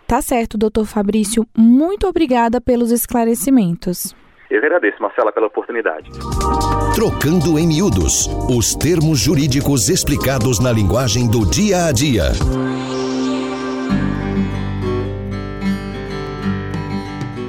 Tá 0.08 0.22
certo, 0.22 0.58
doutor 0.58 0.86
Fabrício. 0.86 1.46
Muito 1.58 2.08
obrigada 2.08 2.60
pelos 2.60 2.91
esclarecimentos. 2.91 4.15
Eu 4.51 4.58
agradeço, 4.58 5.01
Marcela, 5.01 5.31
pela 5.31 5.48
oportunidade. 5.48 6.12
Trocando 6.93 7.58
em 7.58 7.65
miúdos 7.65 8.27
os 8.50 8.75
termos 8.75 9.17
jurídicos 9.17 9.88
explicados 9.88 10.60
na 10.60 10.74
linguagem 10.74 11.25
do 11.25 11.46
dia 11.46 11.86
a 11.86 11.91
dia. 11.93 12.25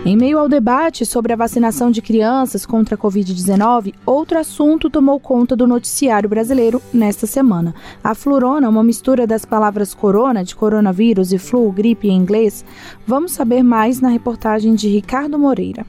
Em 0.06 0.16
meio 0.16 0.38
ao 0.38 0.48
debate 0.48 1.04
sobre 1.04 1.32
a 1.32 1.36
vacinação 1.36 1.90
de 1.90 2.00
crianças 2.00 2.64
contra 2.64 2.94
a 2.94 2.98
Covid-19, 2.98 3.94
outro 4.06 4.38
assunto 4.38 4.88
tomou 4.88 5.18
conta 5.18 5.56
do 5.56 5.66
noticiário 5.66 6.28
brasileiro 6.28 6.80
nesta 6.94 7.26
semana. 7.26 7.74
A 8.02 8.14
flurona, 8.14 8.68
uma 8.68 8.84
mistura 8.84 9.26
das 9.26 9.44
palavras 9.44 9.92
corona, 9.92 10.44
de 10.44 10.54
coronavírus, 10.54 11.32
e 11.32 11.38
flu, 11.38 11.72
gripe 11.72 12.08
em 12.08 12.16
inglês. 12.16 12.64
Vamos 13.04 13.32
saber 13.32 13.64
mais 13.64 14.00
na 14.00 14.08
reportagem 14.08 14.76
de 14.76 14.86
Ricardo 14.86 15.36
Moreira. 15.36 15.84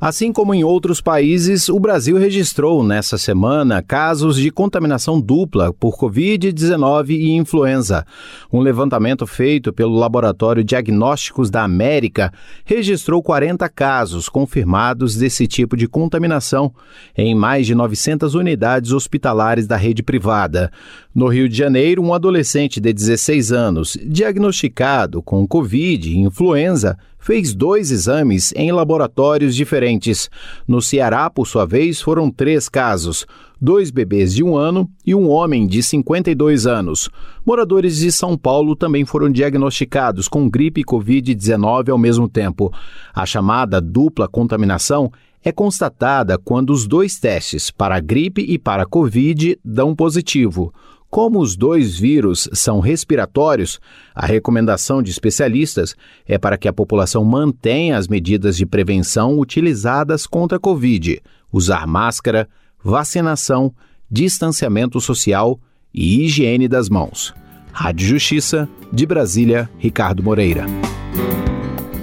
Assim 0.00 0.32
como 0.32 0.54
em 0.54 0.62
outros 0.62 1.00
países, 1.00 1.68
o 1.68 1.80
Brasil 1.80 2.16
registrou 2.16 2.84
nessa 2.84 3.18
semana 3.18 3.82
casos 3.82 4.36
de 4.36 4.48
contaminação 4.48 5.20
dupla 5.20 5.72
por 5.72 5.98
Covid-19 5.98 7.10
e 7.10 7.32
influenza. 7.32 8.06
Um 8.52 8.60
levantamento 8.60 9.26
feito 9.26 9.72
pelo 9.72 9.98
Laboratório 9.98 10.62
Diagnósticos 10.62 11.50
da 11.50 11.64
América 11.64 12.32
registrou 12.64 13.20
40 13.20 13.68
casos 13.70 14.28
confirmados 14.28 15.16
desse 15.16 15.48
tipo 15.48 15.76
de 15.76 15.88
contaminação 15.88 16.72
em 17.16 17.34
mais 17.34 17.66
de 17.66 17.74
900 17.74 18.36
unidades 18.36 18.92
hospitalares 18.92 19.66
da 19.66 19.76
rede 19.76 20.04
privada. 20.04 20.70
No 21.12 21.26
Rio 21.26 21.48
de 21.48 21.56
Janeiro, 21.56 22.00
um 22.04 22.14
adolescente 22.14 22.80
de 22.80 22.92
16 22.92 23.50
anos, 23.50 23.98
diagnosticado 24.06 25.20
com 25.20 25.44
Covid 25.44 26.08
e 26.08 26.18
influenza, 26.18 26.96
fez 27.28 27.54
dois 27.54 27.90
exames 27.90 28.54
em 28.56 28.72
laboratórios 28.72 29.54
diferentes. 29.54 30.30
No 30.66 30.80
Ceará, 30.80 31.28
por 31.28 31.46
sua 31.46 31.66
vez, 31.66 32.00
foram 32.00 32.30
três 32.30 32.70
casos: 32.70 33.26
dois 33.60 33.90
bebês 33.90 34.34
de 34.34 34.42
um 34.42 34.56
ano 34.56 34.90
e 35.04 35.14
um 35.14 35.28
homem 35.28 35.66
de 35.66 35.82
52 35.82 36.66
anos. 36.66 37.10
Moradores 37.44 37.98
de 37.98 38.10
São 38.10 38.34
Paulo 38.34 38.74
também 38.74 39.04
foram 39.04 39.30
diagnosticados 39.30 40.26
com 40.26 40.48
gripe 40.48 40.80
e 40.80 40.84
Covid-19 40.84 41.90
ao 41.90 41.98
mesmo 41.98 42.30
tempo. 42.30 42.72
A 43.14 43.26
chamada 43.26 43.78
dupla 43.78 44.26
contaminação 44.26 45.12
é 45.44 45.52
constatada 45.52 46.38
quando 46.38 46.70
os 46.70 46.86
dois 46.86 47.20
testes 47.20 47.70
para 47.70 47.96
a 47.96 48.00
gripe 48.00 48.40
e 48.40 48.58
para 48.58 48.84
a 48.84 48.86
Covid 48.86 49.58
dão 49.62 49.94
positivo. 49.94 50.72
Como 51.10 51.40
os 51.40 51.56
dois 51.56 51.98
vírus 51.98 52.48
são 52.52 52.80
respiratórios, 52.80 53.80
a 54.14 54.26
recomendação 54.26 55.02
de 55.02 55.10
especialistas 55.10 55.96
é 56.26 56.36
para 56.36 56.58
que 56.58 56.68
a 56.68 56.72
população 56.72 57.24
mantenha 57.24 57.96
as 57.96 58.06
medidas 58.06 58.56
de 58.56 58.66
prevenção 58.66 59.38
utilizadas 59.38 60.26
contra 60.26 60.58
a 60.58 60.60
Covid: 60.60 61.22
usar 61.50 61.86
máscara, 61.86 62.46
vacinação, 62.82 63.72
distanciamento 64.10 65.00
social 65.00 65.58
e 65.94 66.24
higiene 66.24 66.68
das 66.68 66.90
mãos. 66.90 67.34
Rádio 67.72 68.06
Justiça, 68.06 68.68
de 68.92 69.06
Brasília, 69.06 69.70
Ricardo 69.78 70.22
Moreira. 70.22 70.66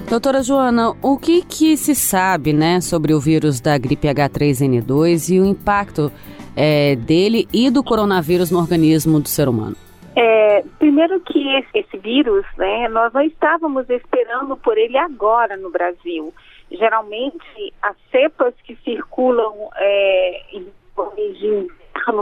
Doutora 0.08 0.42
Joana, 0.42 0.94
o 1.02 1.18
que, 1.18 1.42
que 1.42 1.76
se 1.76 1.94
sabe 1.94 2.52
né, 2.52 2.80
sobre 2.80 3.12
o 3.12 3.20
vírus 3.20 3.60
da 3.60 3.76
gripe 3.76 4.08
H3N2 4.08 5.34
e 5.34 5.40
o 5.40 5.44
impacto 5.44 6.12
é, 6.56 6.96
dele 6.96 7.46
e 7.52 7.70
do 7.70 7.84
coronavírus 7.84 8.50
no 8.50 8.58
organismo 8.58 9.20
do 9.20 9.28
ser 9.28 9.48
humano? 9.48 9.76
É, 10.16 10.64
primeiro 10.78 11.20
que 11.20 11.56
esse, 11.56 11.68
esse, 11.74 11.98
vírus, 11.98 12.46
né, 12.56 12.88
nós 12.88 13.12
não 13.12 13.20
estávamos 13.20 13.88
esperando 13.90 14.56
por 14.56 14.78
ele 14.78 14.96
agora 14.96 15.56
no 15.56 15.70
Brasil. 15.70 16.32
Geralmente, 16.70 17.74
as 17.82 17.96
cepas 18.10 18.54
que 18.64 18.74
circulam 18.76 19.54
é, 19.76 20.42
em 20.54 20.66
origem 20.96 21.68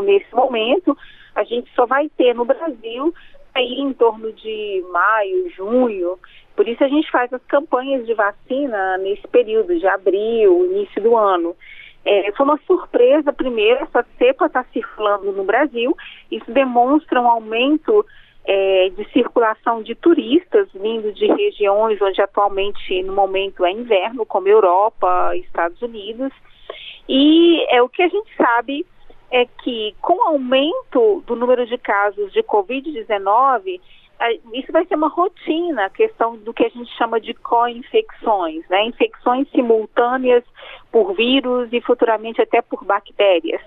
nesse 0.05 0.35
momento, 0.35 0.97
a 1.35 1.45
gente 1.45 1.71
só 1.75 1.87
vai 1.87 2.09
ter 2.17 2.35
no 2.35 2.45
Brasil 2.45 3.15
aí 3.55 3.81
em 3.81 3.93
torno 3.93 4.33
de 4.33 4.85
maio, 4.91 5.51
junho. 5.51 6.19
Por 6.57 6.67
isso 6.69 6.83
a 6.83 6.89
gente 6.89 7.11
faz 7.11 7.33
as 7.33 7.43
campanhas 7.45 8.07
de 8.07 8.15
vacina 8.15 8.99
nesse 8.99 9.27
período 9.29 9.79
de 9.79 9.87
abril, 9.87 10.67
início 10.67 11.03
do 11.03 11.17
ano. 11.17 11.55
É, 12.05 12.33
foi 12.33 12.45
uma 12.45 12.59
surpresa, 12.67 13.33
primeiro, 13.33 13.83
essa 13.83 14.05
cepa 14.19 14.47
está 14.47 14.65
circulando 14.73 15.33
no 15.33 15.45
Brasil. 15.45 15.97
Isso 16.31 16.51
demonstra 16.51 17.21
um 17.21 17.29
aumento 17.29 18.05
é, 18.45 18.91
de 18.91 19.05
circulação 19.11 19.83
de 19.83 19.95
turistas 19.95 20.69
vindo 20.75 21.13
de 21.13 21.27
regiões 21.27 22.01
onde 22.03 22.21
atualmente, 22.21 23.03
no 23.03 23.15
momento, 23.15 23.65
é 23.65 23.71
inverno, 23.71 24.27
como 24.27 24.49
Europa, 24.49 25.35
Estados 25.37 25.81
Unidos. 25.81 26.33
E 27.09 27.65
é, 27.75 27.83
o 27.83 27.89
que 27.89 28.03
a 28.03 28.09
gente 28.09 28.31
sabe 28.37 28.87
é 29.31 29.47
que, 29.47 29.95
com 30.01 30.15
o 30.15 30.29
aumento 30.29 31.23
do 31.27 31.35
número 31.35 31.67
de 31.67 31.79
casos 31.79 32.33
de 32.33 32.43
Covid-19, 32.43 33.81
isso 34.53 34.73
vai 34.73 34.87
ser 34.87 34.95
uma 34.95 35.09
rotina, 35.09 35.87
a 35.87 35.91
questão 35.91 36.37
do 36.37 36.53
que 36.53 36.65
a 36.65 36.69
gente 36.69 36.91
chama 36.97 37.21
de 37.21 37.35
co-infecções, 37.35 38.67
né? 38.69 38.85
infecções 38.87 39.49
simultâneas 39.51 40.45
por 40.91 41.15
vírus 41.15 41.69
e 41.73 41.81
futuramente 41.81 42.41
até 42.41 42.63
por 42.63 42.85
bactérias. 42.85 43.61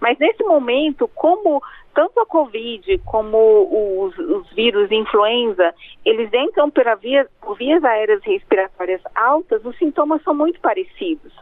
Mas 0.00 0.18
nesse 0.18 0.44
momento, 0.44 1.08
como 1.08 1.62
tanto 1.94 2.20
a 2.20 2.26
Covid 2.26 2.98
como 3.06 4.04
os, 4.04 4.18
os 4.18 4.52
vírus 4.52 4.90
influenza, 4.92 5.74
eles 6.04 6.30
entram 6.32 6.70
via, 7.00 7.26
por 7.40 7.56
vias 7.56 7.82
aéreas 7.82 8.22
respiratórias 8.22 9.00
altas, 9.14 9.64
os 9.64 9.76
sintomas 9.78 10.22
são 10.22 10.34
muito 10.34 10.60
parecidos. 10.60 11.32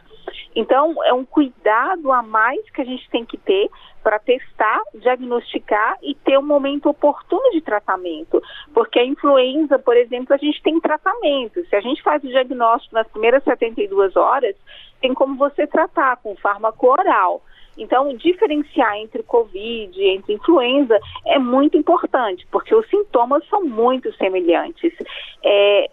Então, 0.55 0.95
é 1.03 1.13
um 1.13 1.25
cuidado 1.25 2.11
a 2.11 2.21
mais 2.21 2.69
que 2.71 2.81
a 2.81 2.85
gente 2.85 3.09
tem 3.09 3.25
que 3.25 3.37
ter 3.37 3.69
para 4.01 4.19
testar, 4.19 4.81
diagnosticar 4.93 5.97
e 6.01 6.15
ter 6.15 6.37
um 6.37 6.45
momento 6.45 6.87
oportuno 6.87 7.51
de 7.51 7.59
tratamento. 7.59 8.41
Porque 8.73 8.99
a 8.99 9.05
influenza, 9.05 9.77
por 9.77 9.97
exemplo, 9.97 10.33
a 10.33 10.37
gente 10.37 10.61
tem 10.61 10.79
tratamento. 10.79 11.65
Se 11.65 11.75
a 11.75 11.81
gente 11.81 12.01
faz 12.01 12.23
o 12.23 12.27
diagnóstico 12.27 12.95
nas 12.95 13.07
primeiras 13.07 13.43
72 13.43 14.15
horas, 14.15 14.55
tem 15.01 15.13
como 15.13 15.35
você 15.35 15.67
tratar 15.67 16.17
com 16.17 16.35
fármaco 16.37 16.87
oral. 16.87 17.41
Então, 17.77 18.15
diferenciar 18.15 18.97
entre 18.97 19.23
Covid, 19.23 20.01
entre 20.01 20.33
influenza, 20.33 20.97
é 21.25 21.37
muito 21.37 21.77
importante, 21.77 22.47
porque 22.51 22.73
os 22.73 22.87
sintomas 22.89 23.45
são 23.49 23.61
muito 23.63 24.13
semelhantes. 24.15 24.93
É, 25.43 25.89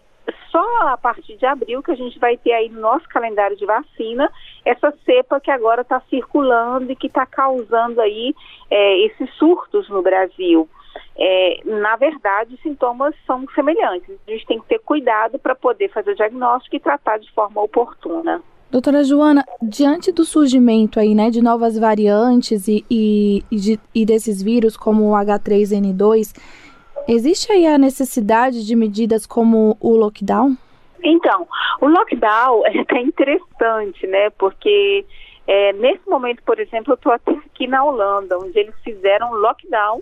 só 0.49 0.87
a 0.87 0.97
partir 0.97 1.35
de 1.35 1.45
abril 1.45 1.83
que 1.83 1.91
a 1.91 1.95
gente 1.95 2.17
vai 2.19 2.37
ter 2.37 2.53
aí 2.53 2.69
no 2.69 2.79
nosso 2.79 3.07
calendário 3.09 3.57
de 3.57 3.65
vacina 3.65 4.31
essa 4.63 4.93
cepa 5.05 5.39
que 5.39 5.51
agora 5.51 5.81
está 5.81 5.99
circulando 6.09 6.91
e 6.91 6.95
que 6.95 7.07
está 7.07 7.25
causando 7.25 7.99
aí 7.99 8.33
é, 8.69 8.99
esses 8.99 9.29
surtos 9.35 9.89
no 9.89 10.01
Brasil. 10.01 10.69
É, 11.17 11.59
na 11.65 11.95
verdade, 11.95 12.55
os 12.55 12.61
sintomas 12.61 13.15
são 13.25 13.45
semelhantes. 13.53 14.17
A 14.27 14.31
gente 14.31 14.45
tem 14.45 14.59
que 14.59 14.67
ter 14.67 14.79
cuidado 14.79 15.37
para 15.39 15.55
poder 15.55 15.89
fazer 15.89 16.11
o 16.11 16.15
diagnóstico 16.15 16.75
e 16.75 16.79
tratar 16.79 17.17
de 17.17 17.31
forma 17.31 17.61
oportuna. 17.61 18.41
Doutora 18.73 19.05
Joana, 19.05 19.45
diante 19.61 20.11
do 20.11 20.25
surgimento 20.25 20.99
aí, 20.99 21.15
né, 21.15 21.29
de 21.29 21.41
novas 21.41 21.79
variantes 21.79 22.67
e, 22.67 22.83
e, 22.89 23.41
e, 23.49 23.55
de, 23.55 23.79
e 23.95 24.05
desses 24.05 24.43
vírus 24.43 24.75
como 24.75 25.11
o 25.11 25.13
H3N2, 25.13 26.33
Existe 27.07 27.51
aí 27.51 27.67
a 27.67 27.77
necessidade 27.77 28.65
de 28.65 28.75
medidas 28.75 29.25
como 29.25 29.77
o 29.81 29.95
lockdown? 29.95 30.55
Então, 31.03 31.45
o 31.81 31.87
lockdown 31.87 32.65
é 32.65 32.79
até 32.79 33.01
interessante, 33.01 34.07
né? 34.07 34.29
Porque 34.29 35.05
é, 35.45 35.73
nesse 35.73 36.09
momento, 36.09 36.41
por 36.43 36.59
exemplo, 36.59 36.93
eu 36.93 36.95
estou 36.95 37.11
aqui 37.11 37.67
na 37.67 37.83
Holanda, 37.83 38.39
onde 38.39 38.57
eles 38.57 38.75
fizeram 38.83 39.33
lockdown 39.33 40.01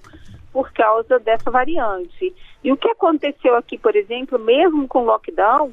por 0.53 0.71
causa 0.73 1.17
dessa 1.17 1.49
variante. 1.49 2.35
E 2.63 2.71
o 2.71 2.77
que 2.77 2.89
aconteceu 2.89 3.55
aqui, 3.55 3.79
por 3.79 3.95
exemplo, 3.95 4.37
mesmo 4.37 4.87
com 4.87 5.03
lockdown, 5.03 5.71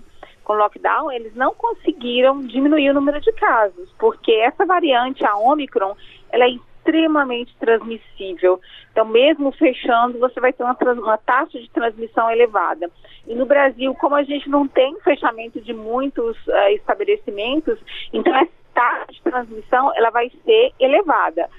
com 0.49 0.55
lockdown, 0.55 1.13
eles 1.13 1.35
não 1.35 1.53
conseguiram 1.53 2.41
diminuir 2.41 2.89
o 2.89 2.95
número 2.95 3.21
de 3.21 3.31
casos, 3.33 3.93
porque 3.99 4.33
essa 4.33 4.65
variante, 4.65 5.23
a 5.23 5.37
Omicron, 5.37 5.95
ela 6.33 6.45
é 6.45 6.53
extremamente 6.53 7.55
transmissível. 7.61 8.59
Então, 8.91 9.05
mesmo 9.05 9.53
fechando, 9.53 10.19
você 10.19 10.41
vai 10.41 10.55
ter 10.55 10.65
uma, 10.65 10.75
uma, 10.95 11.19
taxa 11.19 11.61
de 11.61 11.69
transmissão 11.69 12.31
elevada. 12.31 12.91
E 13.27 13.35
no 13.35 13.45
Brasil, 13.45 13.95
como 13.97 14.15
a 14.15 14.23
gente 14.23 14.49
não 14.49 14.67
tem 14.67 14.99
fechamento 15.01 15.61
de 15.61 15.75
muitos 15.75 16.35
uh, 16.47 16.69
estabelecimentos, 16.71 17.79
então 18.11 18.35
essa 18.35 18.51
taxa 18.73 19.13
de 19.13 19.23
transmissão 19.23 19.95
ela 19.95 20.09
vai 20.09 20.31
ser 20.47 20.73
elevada. 20.81 21.51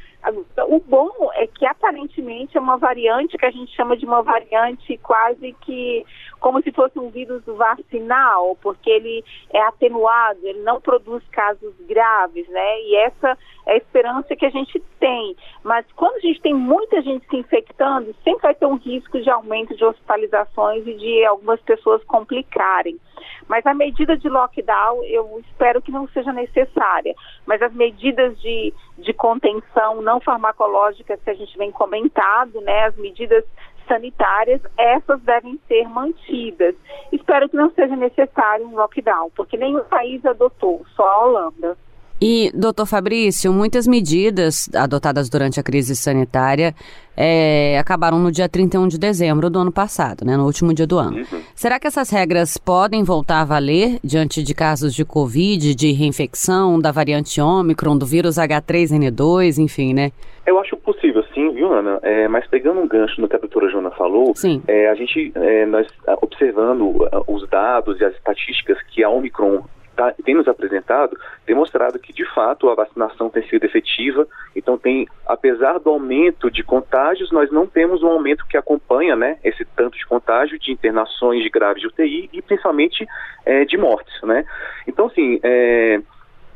O 0.67 0.79
bom 0.81 1.09
é 1.35 1.47
que 1.47 1.65
aparentemente 1.65 2.57
é 2.57 2.59
uma 2.59 2.77
variante 2.77 3.37
que 3.37 3.45
a 3.45 3.51
gente 3.51 3.73
chama 3.75 3.95
de 3.95 4.05
uma 4.05 4.21
variante 4.21 4.97
quase 4.97 5.55
que 5.61 6.05
como 6.39 6.61
se 6.61 6.71
fosse 6.71 6.97
um 6.97 7.09
vírus 7.09 7.43
vacinal, 7.45 8.57
porque 8.61 8.89
ele 8.89 9.23
é 9.51 9.61
atenuado, 9.61 10.39
ele 10.43 10.61
não 10.61 10.79
produz 10.79 11.23
casos 11.31 11.73
graves, 11.87 12.47
né? 12.49 12.81
E 12.81 12.95
essa 12.97 13.37
é 13.65 13.73
a 13.73 13.77
esperança 13.77 14.35
que 14.35 14.45
a 14.45 14.49
gente 14.49 14.79
tem. 14.99 15.35
Mas 15.63 15.85
quando 15.95 16.15
a 16.15 16.19
gente 16.19 16.41
tem 16.41 16.53
muita 16.53 17.01
gente 17.01 17.27
se 17.27 17.37
infectando, 17.37 18.15
sempre 18.23 18.41
vai 18.41 18.55
ter 18.55 18.65
um 18.65 18.77
risco 18.77 19.21
de 19.21 19.29
aumento 19.29 19.75
de 19.75 19.83
hospitalizações 19.83 20.85
e 20.87 20.93
de 20.93 21.25
algumas 21.25 21.61
pessoas 21.61 22.03
complicarem. 22.03 22.99
Mas 23.47 23.65
a 23.65 23.73
medida 23.73 24.17
de 24.17 24.29
lockdown, 24.29 25.03
eu 25.05 25.39
espero 25.39 25.81
que 25.81 25.91
não 25.91 26.07
seja 26.09 26.31
necessária. 26.31 27.13
Mas 27.45 27.61
as 27.61 27.73
medidas 27.73 28.39
de, 28.39 28.73
de 28.97 29.13
contenção 29.13 30.01
não 30.01 30.19
farmacológicas 30.19 31.21
que 31.21 31.29
a 31.29 31.35
gente 31.35 31.57
vem 31.57 31.71
comentado, 31.71 32.61
né, 32.61 32.85
as 32.85 32.95
medidas 32.97 33.43
sanitárias, 33.87 34.61
essas 34.77 35.19
devem 35.21 35.59
ser 35.67 35.89
mantidas. 35.89 36.75
Espero 37.11 37.49
que 37.49 37.57
não 37.57 37.71
seja 37.71 37.95
necessário 37.95 38.67
um 38.67 38.75
lockdown, 38.75 39.31
porque 39.35 39.57
nenhum 39.57 39.83
país 39.85 40.23
adotou, 40.25 40.85
só 40.95 41.03
a 41.07 41.25
Holanda. 41.25 41.77
E, 42.21 42.51
doutor 42.53 42.85
Fabrício, 42.85 43.53
muitas 43.53 43.87
medidas 43.87 44.69
adotadas 44.75 45.29
durante 45.29 45.57
a 45.59 45.63
crise 45.63 45.95
sanitária 45.95 46.75
é, 47.15 47.77
acabaram 47.79 48.19
no 48.19 48.29
dia 48.29 48.49
31 48.49 48.89
de 48.89 48.99
dezembro 48.99 49.49
do 49.49 49.59
ano 49.59 49.71
passado, 49.71 50.25
né, 50.25 50.35
no 50.35 50.45
último 50.45 50.73
dia 50.73 50.85
do 50.85 50.97
ano. 50.97 51.17
Uhum. 51.17 51.41
Será 51.55 51.79
que 51.79 51.87
essas 51.87 52.09
regras 52.09 52.57
podem 52.57 53.03
voltar 53.03 53.41
a 53.41 53.45
valer 53.45 53.99
diante 54.03 54.43
de 54.43 54.53
casos 54.53 54.93
de 54.93 55.05
Covid, 55.05 55.73
de 55.75 55.91
reinfecção, 55.93 56.79
da 56.79 56.91
variante 56.91 57.39
Ômicron, 57.39 57.97
do 57.97 58.05
vírus 58.05 58.35
H3N2, 58.35 59.57
enfim, 59.57 59.93
né? 59.93 60.11
Eu 60.45 60.59
acho 60.59 60.75
possível, 60.77 61.23
sim, 61.33 61.53
viu, 61.53 61.71
Ana? 61.71 61.99
É, 62.01 62.27
mas 62.27 62.45
pegando 62.47 62.81
um 62.81 62.87
gancho 62.87 63.21
no 63.21 63.29
que 63.29 63.35
a 63.35 63.39
doutora 63.39 63.69
Joana 63.69 63.91
falou, 63.91 64.33
é, 64.67 64.89
a 64.89 64.95
gente, 64.95 65.31
é, 65.35 65.65
nós 65.65 65.87
observando 66.21 66.95
os 67.27 67.47
dados 67.49 67.99
e 67.99 68.03
as 68.03 68.13
estatísticas 68.15 68.77
que 68.89 69.03
a 69.03 69.09
Omicron 69.09 69.63
tá, 69.99 70.13
tem 70.23 70.33
nos 70.33 70.47
apresentado, 70.47 71.17
tem 71.45 71.53
mostrado 71.53 71.99
que, 71.99 72.13
de 72.13 72.25
fato, 72.33 72.69
a 72.69 72.75
vacinação 72.75 73.29
tem 73.29 73.45
sido 73.49 73.65
efetiva. 73.65 74.25
Então, 74.55 74.77
tem, 74.77 75.05
apesar 75.27 75.77
do 75.77 75.89
aumento 75.89 76.49
de 76.49 76.63
contágios, 76.63 77.31
nós 77.31 77.51
não 77.51 77.67
temos 77.67 78.01
um 78.01 78.07
aumento 78.07 78.45
que 78.47 78.55
acompanha 78.55 79.17
né, 79.17 79.37
esse 79.43 79.65
tanto 79.75 79.97
de 79.97 80.05
contágio, 80.05 80.57
de 80.57 80.71
internações 80.71 81.43
de 81.43 81.49
graves 81.49 81.81
de 81.81 81.87
UTI 81.87 82.29
e, 82.31 82.41
principalmente, 82.41 83.05
é, 83.45 83.65
de 83.65 83.77
mortes. 83.77 84.21
Né? 84.23 84.45
Então, 84.87 85.07
assim, 85.07 85.39
é, 85.43 85.99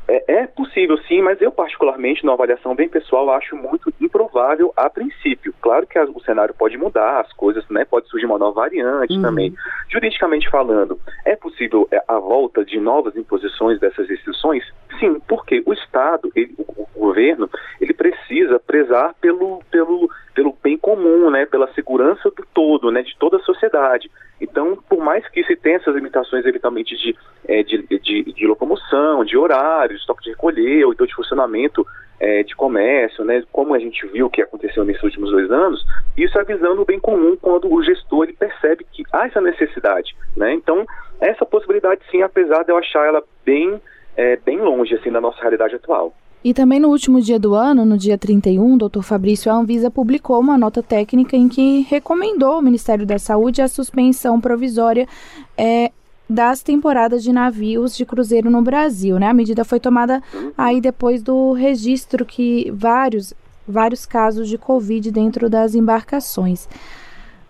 é, 0.06 0.24
é, 0.32 0.46
possível 0.46 0.98
sim, 1.08 1.22
mas 1.22 1.40
eu 1.40 1.50
particularmente, 1.50 2.24
numa 2.24 2.34
avaliação 2.34 2.74
bem 2.74 2.88
pessoal, 2.88 3.30
acho 3.30 3.56
muito 3.56 3.92
improvável 4.00 4.72
a 4.76 4.90
princípio. 4.90 5.54
Claro 5.60 5.86
que 5.86 5.98
a, 5.98 6.04
o 6.04 6.20
cenário 6.20 6.54
pode 6.54 6.76
mudar, 6.76 7.20
as 7.20 7.32
coisas, 7.32 7.66
né, 7.70 7.84
pode 7.84 8.08
surgir 8.08 8.26
uma 8.26 8.38
nova 8.38 8.62
variante 8.62 9.14
uhum. 9.14 9.22
também. 9.22 9.54
Juridicamente 9.88 10.50
falando, 10.50 10.98
é 11.24 11.34
possível 11.36 11.88
é, 11.90 12.02
a 12.06 12.18
volta 12.18 12.64
de 12.64 12.78
novas 12.78 13.16
imposições 13.16 13.80
dessas 13.80 14.08
restrições? 14.08 14.64
Sim, 14.98 15.20
porque 15.26 15.62
o 15.64 15.72
Estado, 15.72 16.30
ele, 16.36 16.54
o, 16.58 16.86
o, 16.94 17.00
governo, 17.00 17.48
ele 17.80 17.92
precisa 17.92 18.60
prezar 18.60 19.14
pelo, 19.20 19.62
pelo, 19.70 20.10
pelo 20.34 20.56
bem 20.62 20.76
comum, 20.76 21.30
né, 21.30 21.46
pela 21.46 21.72
segurança 21.74 22.30
do 22.30 22.44
todo, 22.52 22.90
né, 22.90 23.02
de 23.02 23.16
toda 23.16 23.36
a 23.36 23.40
sociedade. 23.40 24.10
Então, 24.40 24.76
por 24.88 24.98
mais 25.02 25.26
que 25.28 25.44
se 25.44 25.54
tenha 25.56 25.76
essas 25.76 25.94
limitações 25.94 26.44
eventualmente 26.44 26.96
de, 26.96 27.16
é, 27.46 27.62
de, 27.62 27.86
de, 27.86 28.32
de, 28.32 28.46
locomoção, 28.46 29.24
de 29.24 29.36
horário, 29.36 29.96
de 29.96 30.06
toque 30.06 30.24
de 30.24 30.30
recolher, 30.30 30.84
ou 30.84 30.92
então 30.92 31.06
de 31.06 31.14
funcionamento 31.14 31.86
é, 32.18 32.42
de 32.42 32.54
comércio, 32.54 33.24
né, 33.24 33.42
como 33.52 33.74
a 33.74 33.78
gente 33.78 34.06
viu 34.08 34.28
que 34.28 34.42
aconteceu 34.42 34.84
nesses 34.84 35.02
últimos 35.02 35.30
dois 35.30 35.50
anos, 35.50 35.84
isso 36.16 36.38
é 36.38 36.44
visando 36.44 36.82
o 36.82 36.84
bem 36.84 36.98
comum 36.98 37.36
quando 37.40 37.72
o 37.72 37.82
gestor 37.82 38.24
ele 38.24 38.32
percebe 38.32 38.84
que 38.92 39.04
há 39.12 39.26
essa 39.26 39.40
necessidade. 39.40 40.16
Né? 40.36 40.52
Então, 40.54 40.84
essa 41.20 41.46
possibilidade 41.46 42.00
sim, 42.10 42.22
apesar 42.22 42.64
de 42.64 42.72
eu 42.72 42.76
achar 42.76 43.06
ela 43.06 43.22
bem, 43.44 43.80
é, 44.16 44.36
bem 44.36 44.58
longe 44.58 44.94
assim, 44.94 45.12
da 45.12 45.20
nossa 45.20 45.40
realidade 45.40 45.76
atual. 45.76 46.12
E 46.44 46.52
também 46.52 46.78
no 46.78 46.88
último 46.88 47.22
dia 47.22 47.38
do 47.38 47.54
ano, 47.54 47.86
no 47.86 47.96
dia 47.96 48.18
31, 48.18 48.74
o 48.74 48.76
doutor 48.76 49.02
Fabrício 49.02 49.50
Anvisa 49.50 49.90
publicou 49.90 50.38
uma 50.38 50.58
nota 50.58 50.82
técnica 50.82 51.34
em 51.34 51.48
que 51.48 51.86
recomendou 51.88 52.52
ao 52.52 52.62
Ministério 52.62 53.06
da 53.06 53.18
Saúde 53.18 53.62
a 53.62 53.68
suspensão 53.68 54.38
provisória 54.38 55.08
é, 55.56 55.90
das 56.28 56.62
temporadas 56.62 57.22
de 57.22 57.32
navios 57.32 57.96
de 57.96 58.04
cruzeiro 58.04 58.50
no 58.50 58.60
Brasil. 58.60 59.18
Né? 59.18 59.26
A 59.26 59.32
medida 59.32 59.64
foi 59.64 59.80
tomada 59.80 60.22
aí 60.56 60.82
depois 60.82 61.22
do 61.22 61.52
registro 61.52 62.26
que 62.26 62.70
vários, 62.72 63.32
vários 63.66 64.04
casos 64.04 64.46
de 64.46 64.58
Covid 64.58 65.10
dentro 65.10 65.48
das 65.48 65.74
embarcações. 65.74 66.68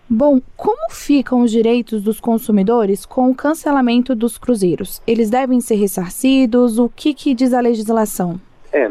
Bom, 0.09 0.39
como 0.55 0.89
ficam 0.89 1.41
os 1.41 1.51
direitos 1.51 2.01
dos 2.01 2.21
consumidores 2.21 3.05
com 3.05 3.29
o 3.29 3.35
cancelamento 3.35 4.15
dos 4.15 4.37
cruzeiros? 4.37 5.01
Eles 5.05 5.29
devem 5.29 5.59
ser 5.59 5.75
ressarcidos? 5.75 6.79
O 6.79 6.87
que, 6.87 7.13
que 7.13 7.33
diz 7.33 7.53
a 7.53 7.59
legislação? 7.59 8.39
É, 8.75 8.89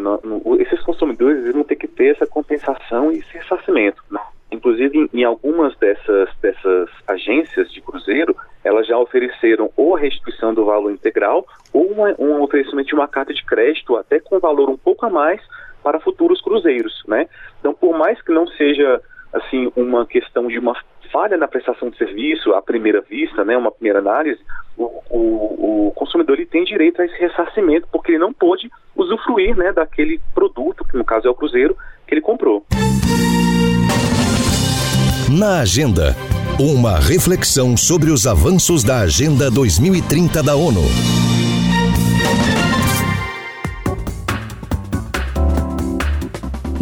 esses 0.62 0.80
consumidores 0.80 1.52
vão 1.52 1.62
ter 1.62 1.76
que 1.76 1.86
ter 1.86 2.12
essa 2.12 2.26
compensação 2.26 3.12
e 3.12 3.18
esse 3.18 3.36
ressarcimento. 3.36 4.02
Né? 4.10 4.18
Inclusive, 4.50 4.96
em, 4.96 5.20
em, 5.20 5.24
algumas 5.24 5.76
dessas, 5.76 6.30
dessas 6.40 6.88
agências 7.06 7.70
de 7.70 7.82
cruzeiro, 7.82 8.34
elas 8.64 8.86
já 8.86 8.96
ofereceram 8.96 9.70
ou 9.76 9.94
a 9.94 9.98
restituição 9.98 10.54
do 10.54 10.64
valor 10.64 10.90
integral 10.90 11.46
ou 11.70 11.86
uma, 11.88 12.14
um 12.18 12.40
oferecimento 12.40 12.88
de 12.88 12.94
uma 12.94 13.06
carta 13.06 13.34
de 13.34 13.44
crédito 13.44 13.94
até 13.96 14.18
com 14.18 14.40
valor 14.40 14.70
um 14.70 14.76
pouco 14.78 15.04
a 15.04 15.10
mais 15.10 15.42
para 15.82 16.00
futuros 16.00 16.40
cruzeiros, 16.40 17.02
né? 17.06 17.28
Então, 17.60 17.74
por 17.74 17.94
mais 17.94 18.22
que 18.22 18.32
não 18.32 18.46
seja 18.46 19.02
assim 19.34 19.70
uma 19.76 20.06
questão 20.06 20.46
de 20.48 20.58
uma 20.58 20.74
falha 21.12 21.36
na 21.36 21.46
prestação 21.46 21.90
de 21.90 21.96
serviço 21.96 22.52
à 22.54 22.62
primeira 22.62 23.00
vista, 23.00 23.44
né, 23.44 23.56
uma 23.56 23.70
primeira 23.70 24.00
análise, 24.00 24.40
o, 24.76 24.84
o, 25.10 25.88
o 25.88 25.92
consumidor 25.92 26.36
ele 26.36 26.46
tem 26.46 26.64
direito 26.64 27.00
a 27.00 27.04
esse 27.04 27.16
ressarcimento 27.18 27.86
porque 27.92 28.12
ele 28.12 28.18
não 28.18 28.32
pôde 28.32 28.68
usufruir 28.96 29.56
né, 29.56 29.72
daquele 29.72 30.20
produto, 30.34 30.84
que 30.84 30.96
no 30.96 31.04
caso 31.04 31.28
é 31.28 31.30
o 31.30 31.34
cruzeiro, 31.34 31.76
que 32.06 32.14
ele 32.14 32.20
comprou. 32.20 32.64
Na 35.30 35.60
agenda, 35.60 36.14
uma 36.58 36.98
reflexão 36.98 37.76
sobre 37.76 38.10
os 38.10 38.26
avanços 38.26 38.84
da 38.84 39.00
Agenda 39.00 39.50
2030 39.50 40.42
da 40.42 40.54
ONU. 40.54 40.82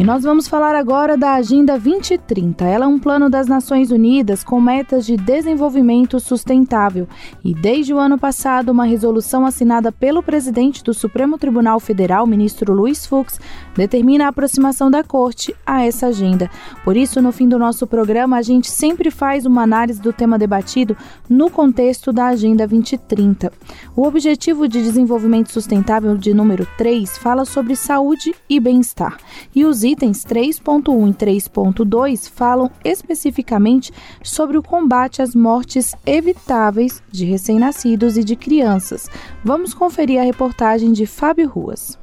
E 0.03 0.05
nós 0.05 0.25
vamos 0.25 0.49
falar 0.49 0.75
agora 0.75 1.17
da 1.17 1.35
Agenda 1.35 1.79
2030. 1.79 2.65
Ela 2.65 2.87
é 2.87 2.89
um 2.89 2.99
plano 2.99 3.31
das 3.31 3.47
Nações 3.47 3.93
Unidas 3.93 4.43
com 4.43 4.61
metas 4.61 5.07
de 5.07 5.17
desenvolvimento 5.17 6.19
sustentável. 6.19 7.07
E 7.45 7.55
desde 7.55 7.95
o 7.95 7.99
ano 7.99 8.19
passado, 8.19 8.71
uma 8.71 8.85
resolução 8.85 9.47
assinada 9.47 9.93
pelo 9.93 10.21
presidente 10.21 10.83
do 10.83 10.93
Supremo 10.93 11.39
Tribunal 11.39 11.79
Federal, 11.79 12.27
ministro 12.27 12.73
Luiz 12.73 13.07
Fux, 13.07 13.39
determina 13.77 14.25
a 14.25 14.31
aproximação 14.31 14.91
da 14.91 15.05
Corte 15.05 15.55
a 15.65 15.85
essa 15.85 16.09
agenda. 16.09 16.51
Por 16.83 16.97
isso, 16.97 17.23
no 17.23 17.31
fim 17.31 17.49
do 17.49 17.57
nosso 17.57 17.87
programa, 17.87 18.39
a 18.39 18.43
gente 18.43 18.69
sempre 18.69 19.09
faz 19.09 19.47
uma 19.47 19.63
análise 19.63 20.03
do 20.03 20.13
tema 20.13 20.37
debatido 20.37 20.97
no 21.31 21.49
contexto 21.49 22.13
da 22.13 22.27
Agenda 22.27 22.67
2030. 22.67 23.53
O 23.95 24.03
Objetivo 24.05 24.67
de 24.67 24.83
Desenvolvimento 24.83 25.53
Sustentável 25.53 26.17
de 26.17 26.35
número 26.35 26.67
3 26.77 27.19
fala 27.19 27.45
sobre 27.45 27.77
saúde 27.77 28.35
e 28.51 28.59
bem-estar. 28.59 29.17
E 29.55 29.65
os 29.65 29.92
itens 29.93 30.25
3.1 30.25 31.11
e 31.11 31.15
3.2 31.15 32.31
falam 32.31 32.71
especificamente 32.85 33.93
sobre 34.23 34.57
o 34.57 34.63
combate 34.63 35.21
às 35.21 35.35
mortes 35.35 35.95
evitáveis 36.07 37.03
de 37.11 37.25
recém-nascidos 37.25 38.17
e 38.17 38.25
de 38.25 38.35
crianças. 38.35 39.09
Vamos 39.45 39.75
conferir 39.75 40.21
a 40.21 40.25
reportagem 40.25 40.93
de 40.93 41.07
Fábio 41.07 41.49
Ruas. 41.49 41.99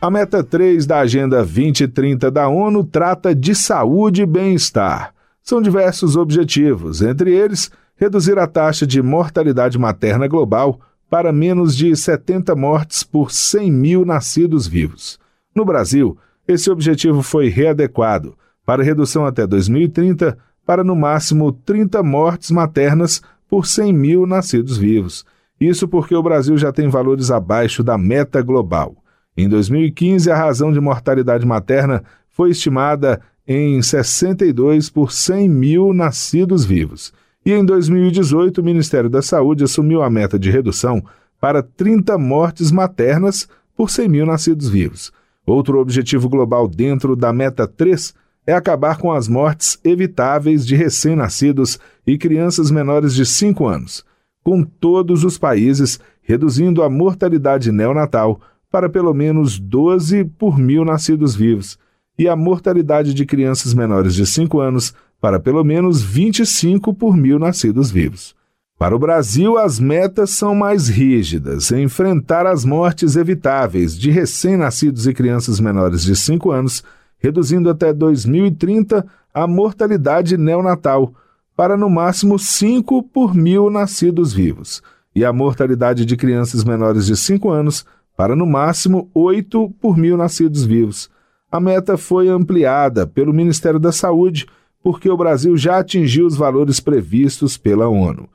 A 0.00 0.10
meta 0.10 0.44
3 0.44 0.86
da 0.86 1.00
Agenda 1.00 1.38
2030 1.38 2.30
da 2.30 2.48
ONU 2.48 2.84
trata 2.84 3.34
de 3.34 3.54
saúde 3.54 4.22
e 4.22 4.26
bem-estar. 4.26 5.12
São 5.42 5.62
diversos 5.62 6.16
objetivos, 6.16 7.02
entre 7.02 7.32
eles, 7.32 7.70
reduzir 7.96 8.38
a 8.38 8.46
taxa 8.46 8.86
de 8.86 9.00
mortalidade 9.02 9.78
materna 9.78 10.28
global 10.28 10.80
para 11.10 11.32
menos 11.32 11.76
de 11.76 11.94
70 11.96 12.54
mortes 12.54 13.02
por 13.02 13.32
100 13.32 13.72
mil 13.72 14.04
nascidos 14.04 14.66
vivos. 14.66 15.18
No 15.54 15.64
Brasil, 15.64 16.16
esse 16.48 16.70
objetivo 16.70 17.22
foi 17.22 17.48
readequado 17.48 18.34
para 18.64 18.82
redução 18.82 19.26
até 19.26 19.46
2030 19.46 20.36
para 20.64 20.82
no 20.82 20.96
máximo 20.96 21.52
30 21.52 22.02
mortes 22.02 22.50
maternas 22.50 23.22
por 23.48 23.66
100 23.66 23.92
mil 23.92 24.26
nascidos 24.26 24.78
vivos. 24.78 25.24
Isso 25.60 25.86
porque 25.86 26.14
o 26.14 26.22
Brasil 26.22 26.56
já 26.56 26.72
tem 26.72 26.88
valores 26.88 27.30
abaixo 27.30 27.82
da 27.82 27.98
meta 27.98 28.40
global. 28.40 28.96
Em 29.36 29.48
2015, 29.48 30.30
a 30.30 30.36
razão 30.36 30.72
de 30.72 30.80
mortalidade 30.80 31.46
materna 31.46 32.02
foi 32.28 32.50
estimada 32.50 33.20
em 33.46 33.80
62 33.80 34.90
por 34.90 35.12
100 35.12 35.48
mil 35.48 35.92
nascidos 35.92 36.64
vivos. 36.64 37.12
E 37.44 37.52
em 37.52 37.64
2018, 37.64 38.60
o 38.60 38.64
Ministério 38.64 39.08
da 39.08 39.22
Saúde 39.22 39.64
assumiu 39.64 40.02
a 40.02 40.10
meta 40.10 40.38
de 40.38 40.50
redução 40.50 41.02
para 41.40 41.62
30 41.62 42.18
mortes 42.18 42.70
maternas 42.70 43.48
por 43.76 43.90
100 43.90 44.08
mil 44.08 44.26
nascidos 44.26 44.68
vivos. 44.68 45.12
Outro 45.48 45.80
objetivo 45.80 46.28
global 46.28 46.68
dentro 46.68 47.16
da 47.16 47.32
Meta 47.32 47.66
3 47.66 48.14
é 48.46 48.52
acabar 48.52 48.98
com 48.98 49.10
as 49.10 49.28
mortes 49.28 49.78
evitáveis 49.82 50.66
de 50.66 50.76
recém-nascidos 50.76 51.78
e 52.06 52.18
crianças 52.18 52.70
menores 52.70 53.14
de 53.14 53.24
5 53.24 53.66
anos, 53.66 54.04
com 54.44 54.62
todos 54.62 55.24
os 55.24 55.38
países 55.38 55.98
reduzindo 56.20 56.82
a 56.82 56.90
mortalidade 56.90 57.72
neonatal 57.72 58.38
para 58.70 58.90
pelo 58.90 59.14
menos 59.14 59.58
12 59.58 60.26
por 60.36 60.58
mil 60.58 60.84
nascidos 60.84 61.34
vivos 61.34 61.78
e 62.18 62.28
a 62.28 62.36
mortalidade 62.36 63.14
de 63.14 63.24
crianças 63.24 63.72
menores 63.72 64.14
de 64.14 64.26
5 64.26 64.60
anos 64.60 64.92
para 65.18 65.40
pelo 65.40 65.64
menos 65.64 66.02
25 66.02 66.92
por 66.92 67.16
mil 67.16 67.38
nascidos 67.38 67.90
vivos. 67.90 68.36
Para 68.78 68.94
o 68.94 68.98
Brasil, 68.98 69.58
as 69.58 69.80
metas 69.80 70.30
são 70.30 70.54
mais 70.54 70.88
rígidas: 70.88 71.72
enfrentar 71.72 72.46
as 72.46 72.64
mortes 72.64 73.16
evitáveis 73.16 73.98
de 73.98 74.08
recém-nascidos 74.08 75.04
e 75.08 75.12
crianças 75.12 75.58
menores 75.58 76.04
de 76.04 76.14
5 76.14 76.52
anos, 76.52 76.84
reduzindo 77.18 77.68
até 77.68 77.92
2030 77.92 79.04
a 79.34 79.46
mortalidade 79.48 80.36
neonatal, 80.36 81.12
para 81.56 81.76
no 81.76 81.90
máximo 81.90 82.38
5 82.38 83.02
por 83.02 83.34
mil 83.34 83.68
nascidos 83.68 84.32
vivos, 84.32 84.80
e 85.12 85.24
a 85.24 85.32
mortalidade 85.32 86.04
de 86.06 86.16
crianças 86.16 86.62
menores 86.62 87.04
de 87.06 87.16
5 87.16 87.50
anos 87.50 87.84
para 88.16 88.36
no 88.36 88.46
máximo 88.46 89.10
8 89.12 89.74
por 89.80 89.96
mil 89.96 90.16
nascidos 90.16 90.64
vivos. 90.64 91.10
A 91.50 91.58
meta 91.58 91.96
foi 91.96 92.28
ampliada 92.28 93.08
pelo 93.08 93.32
Ministério 93.34 93.80
da 93.80 93.90
Saúde 93.90 94.46
porque 94.84 95.10
o 95.10 95.16
Brasil 95.16 95.56
já 95.56 95.78
atingiu 95.78 96.26
os 96.26 96.36
valores 96.36 96.78
previstos 96.78 97.56
pela 97.56 97.88
ONU. 97.88 98.28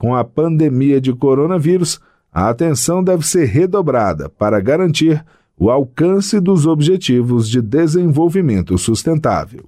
Com 0.00 0.16
a 0.16 0.24
pandemia 0.24 0.98
de 0.98 1.12
coronavírus, 1.12 2.00
a 2.32 2.48
atenção 2.48 3.04
deve 3.04 3.22
ser 3.26 3.44
redobrada 3.44 4.30
para 4.30 4.58
garantir 4.58 5.22
o 5.58 5.70
alcance 5.70 6.40
dos 6.40 6.66
Objetivos 6.66 7.46
de 7.46 7.60
Desenvolvimento 7.60 8.78
Sustentável. 8.78 9.66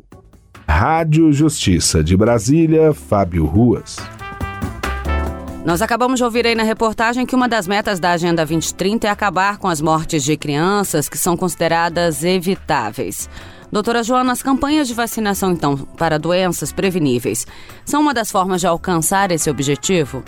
Rádio 0.67 1.31
Justiça 1.35 2.03
de 2.03 2.17
Brasília, 2.17 2.95
Fábio 2.95 3.45
Ruas. 3.45 3.99
Nós 5.67 5.83
acabamos 5.83 6.19
de 6.19 6.25
ouvir 6.25 6.47
aí 6.47 6.55
na 6.55 6.63
reportagem 6.63 7.27
que 7.27 7.37
uma 7.37 7.47
das 7.47 7.69
metas 7.69 8.01
da 8.01 8.13
Agenda 8.13 8.47
2030 8.47 9.07
é 9.07 9.11
acabar 9.11 9.59
com 9.59 9.69
as 9.69 9.83
mortes 9.83 10.25
de 10.25 10.35
crianças 10.39 11.11
que 11.11 11.19
são 11.19 11.37
consideradas 11.37 12.25
evitáveis. 12.25 13.29
Doutora 13.73 14.03
Joana, 14.03 14.33
as 14.33 14.43
campanhas 14.43 14.87
de 14.87 14.93
vacinação, 14.93 15.51
então, 15.51 15.79
para 15.97 16.19
doenças 16.19 16.71
preveníveis, 16.71 17.47
são 17.87 18.03
uma 18.03 18.13
das 18.13 18.31
formas 18.31 18.61
de 18.61 18.67
alcançar 18.67 19.31
esse 19.33 19.49
objetivo? 19.49 20.23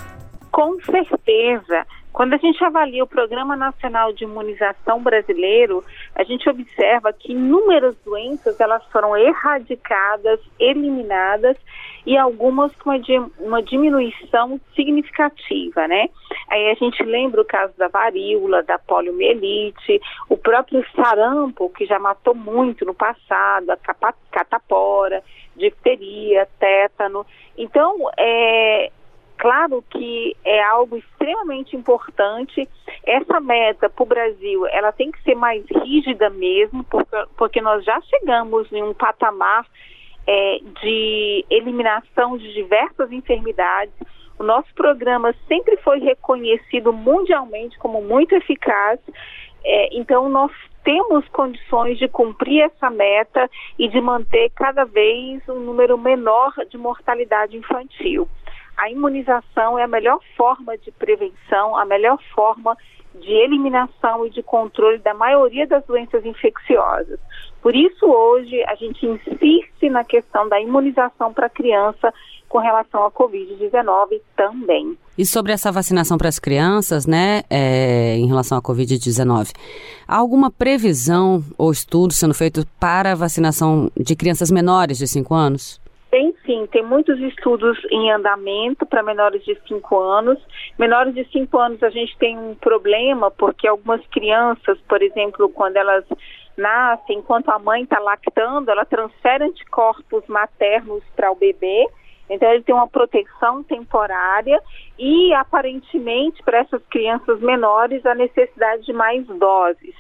Com 0.51 0.81
certeza. 0.81 1.87
Quando 2.11 2.33
a 2.33 2.37
gente 2.39 2.65
avalia 2.65 3.05
o 3.05 3.07
Programa 3.07 3.55
Nacional 3.55 4.15
de 4.15 4.25
Imunização 4.25 5.03
Brasileiro, 5.03 5.85
a 6.15 6.25
gente 6.25 6.49
observa 6.49 7.13
que 7.13 7.33
inúmeras 7.33 7.95
doenças 8.03 8.59
elas 8.59 8.83
foram 8.91 9.15
erradicadas, 9.15 10.41
eliminadas 10.59 11.59
e 12.07 12.17
algumas 12.17 12.75
com 12.77 12.91
uma, 13.39 13.63
diminuição 13.63 14.61
significativa, 14.75 15.89
né? 15.89 16.09
Aí 16.51 16.71
a 16.71 16.75
gente 16.75 17.03
lembra 17.03 17.41
o 17.41 17.45
caso 17.45 17.73
da 17.79 17.89
varíola, 17.89 18.63
da 18.63 18.79
poliomielite, 18.79 20.01
o 20.29 20.37
próprio 20.37 20.85
sarampo, 20.95 21.71
que 21.71 21.87
já 21.87 21.99
matou 21.99 22.35
muito 22.35 22.85
no 22.85 22.95
passado, 22.95 23.71
a 23.71 23.77
catapora, 24.31 25.23
difteria, 25.57 26.47
tétano. 26.59 27.25
Então, 27.57 28.11
é, 28.19 28.91
Claro 29.37 29.85
que 29.91 30.37
é 30.45 30.63
algo 30.63 30.97
extremamente 30.97 31.77
importante. 31.77 32.69
Essa 33.05 33.41
meta 33.41 33.91
para 33.91 34.03
o 34.03 34.07
Brasil, 34.07 34.67
ela 34.69 34.93
tem 34.93 35.11
que 35.11 35.23
ser 35.23 35.35
mais 35.35 35.65
rígida 35.83 36.31
mesmo, 36.31 36.85
porque, 36.85 37.17
porque 37.37 37.61
nós 37.61 37.85
já 37.85 38.01
chegamos 38.03 38.73
em 38.73 38.83
um 38.83 38.95
patamar 38.95 39.67
é, 40.27 40.59
de 40.83 41.45
eliminação 41.51 42.37
de 42.37 42.53
diversas 42.53 43.11
enfermidades. 43.13 43.95
O 44.39 44.43
nosso 44.43 44.73
programa 44.75 45.35
sempre 45.47 45.77
foi 45.79 46.01
reconhecido 46.01 46.93
mundialmente 46.93 47.79
como 47.79 48.03
muito 48.03 48.35
eficaz. 48.35 48.99
É, 49.65 49.97
então, 49.97 50.29
nós 50.29 50.51
temos 50.83 51.27
condições 51.29 51.99
de 51.99 52.09
cumprir 52.09 52.63
essa 52.63 52.91
meta 52.91 53.49
e 53.79 53.89
de 53.89 54.01
manter 54.01 54.51
cada 54.51 54.85
vez 54.85 55.43
um 55.49 55.61
número 55.61 55.97
menor 55.97 56.53
de 56.69 56.77
mortalidade 56.77 57.57
infantil 57.57 58.29
a 58.77 58.91
imunização 58.91 59.79
é 59.79 59.85
a 59.85 59.89
melhor 59.89 60.19
forma 60.37 60.77
de 60.77 60.91
prevenção, 60.91 61.77
a 61.77 61.85
melhor 61.85 62.19
forma 62.35 62.75
de 62.75 62.94
eliminação 63.23 64.27
e 64.27 64.31
de 64.31 64.43
controle 64.43 64.99
da 64.99 65.15
maioria 65.15 65.67
das 65.67 65.85
doenças 65.85 66.25
infecciosas. 66.25 67.19
Por 67.63 67.75
isso, 67.75 68.07
hoje, 68.07 68.63
a 68.65 68.75
gente 68.75 69.07
insiste 69.07 69.89
na 69.89 70.05
questão 70.05 70.49
da 70.49 70.61
imunização 70.61 71.33
para 71.33 71.49
criança 71.49 72.13
com 72.49 72.59
relação 72.59 73.05
à 73.05 73.11
Covid-19 73.11 74.21
também. 74.37 74.97
E 75.17 75.25
sobre 75.25 75.53
essa 75.53 75.73
vacinação 75.73 76.19
para 76.19 76.29
as 76.29 76.39
crianças, 76.39 77.07
né, 77.07 77.43
é, 77.49 78.17
em 78.17 78.27
relação 78.27 78.59
à 78.59 78.63
Covid-19, 78.63 79.53
há 80.07 80.17
alguma 80.17 80.51
previsão 80.51 81.43
ou 81.57 81.73
estudo 81.73 82.13
sendo 82.13 82.35
feito 82.35 82.67
para 82.79 83.13
a 83.13 83.15
vacinação 83.15 83.91
de 83.97 84.15
crianças 84.15 84.51
menores 84.51 84.99
de 84.99 85.09
5 85.09 85.35
anos? 85.35 85.81
Tem 86.15 86.33
sim, 86.47 86.65
tem 86.71 86.85
muitos 86.85 87.19
estudos 87.19 87.77
em 87.91 88.13
andamento 88.13 88.87
para 88.87 89.03
menores 89.03 89.45
de 89.45 89.59
5 89.67 89.99
anos. 89.99 90.39
Menores 90.79 91.13
de 91.13 91.25
5 91.25 91.59
anos 91.59 91.83
a 91.83 91.91
gente 91.91 92.17
tem 92.19 92.39
um 92.39 92.55
problema 92.55 93.33
porque 93.33 93.67
algumas 93.67 94.01
crianças, 94.07 94.79
por 94.89 95.03
exemplo, 95.03 95.49
quando 95.49 95.77
elas 95.77 96.05
nascem, 96.57 97.19
enquanto 97.19 97.49
a 97.49 97.59
mãe 97.59 97.83
está 97.83 97.99
lactando, 97.99 98.71
ela 98.71 98.85
transfere 98.85 99.43
anticorpos 99.43 100.25
maternos 100.29 101.03
para 101.17 101.33
o 101.33 101.35
bebê. 101.35 101.85
Então 102.31 102.49
ele 102.49 102.63
tem 102.63 102.77
uma 102.77 102.87
proteção 102.87 103.65
temporária 103.65 104.63
e 104.97 105.35
aparentemente 105.35 106.41
para 106.45 106.59
essas 106.59 106.83
crianças 106.91 107.41
menores 107.41 108.07
a 108.07 108.15
necessidade 108.15 108.85
de 108.85 108.93
mais 108.93 109.27
doses. 109.27 109.97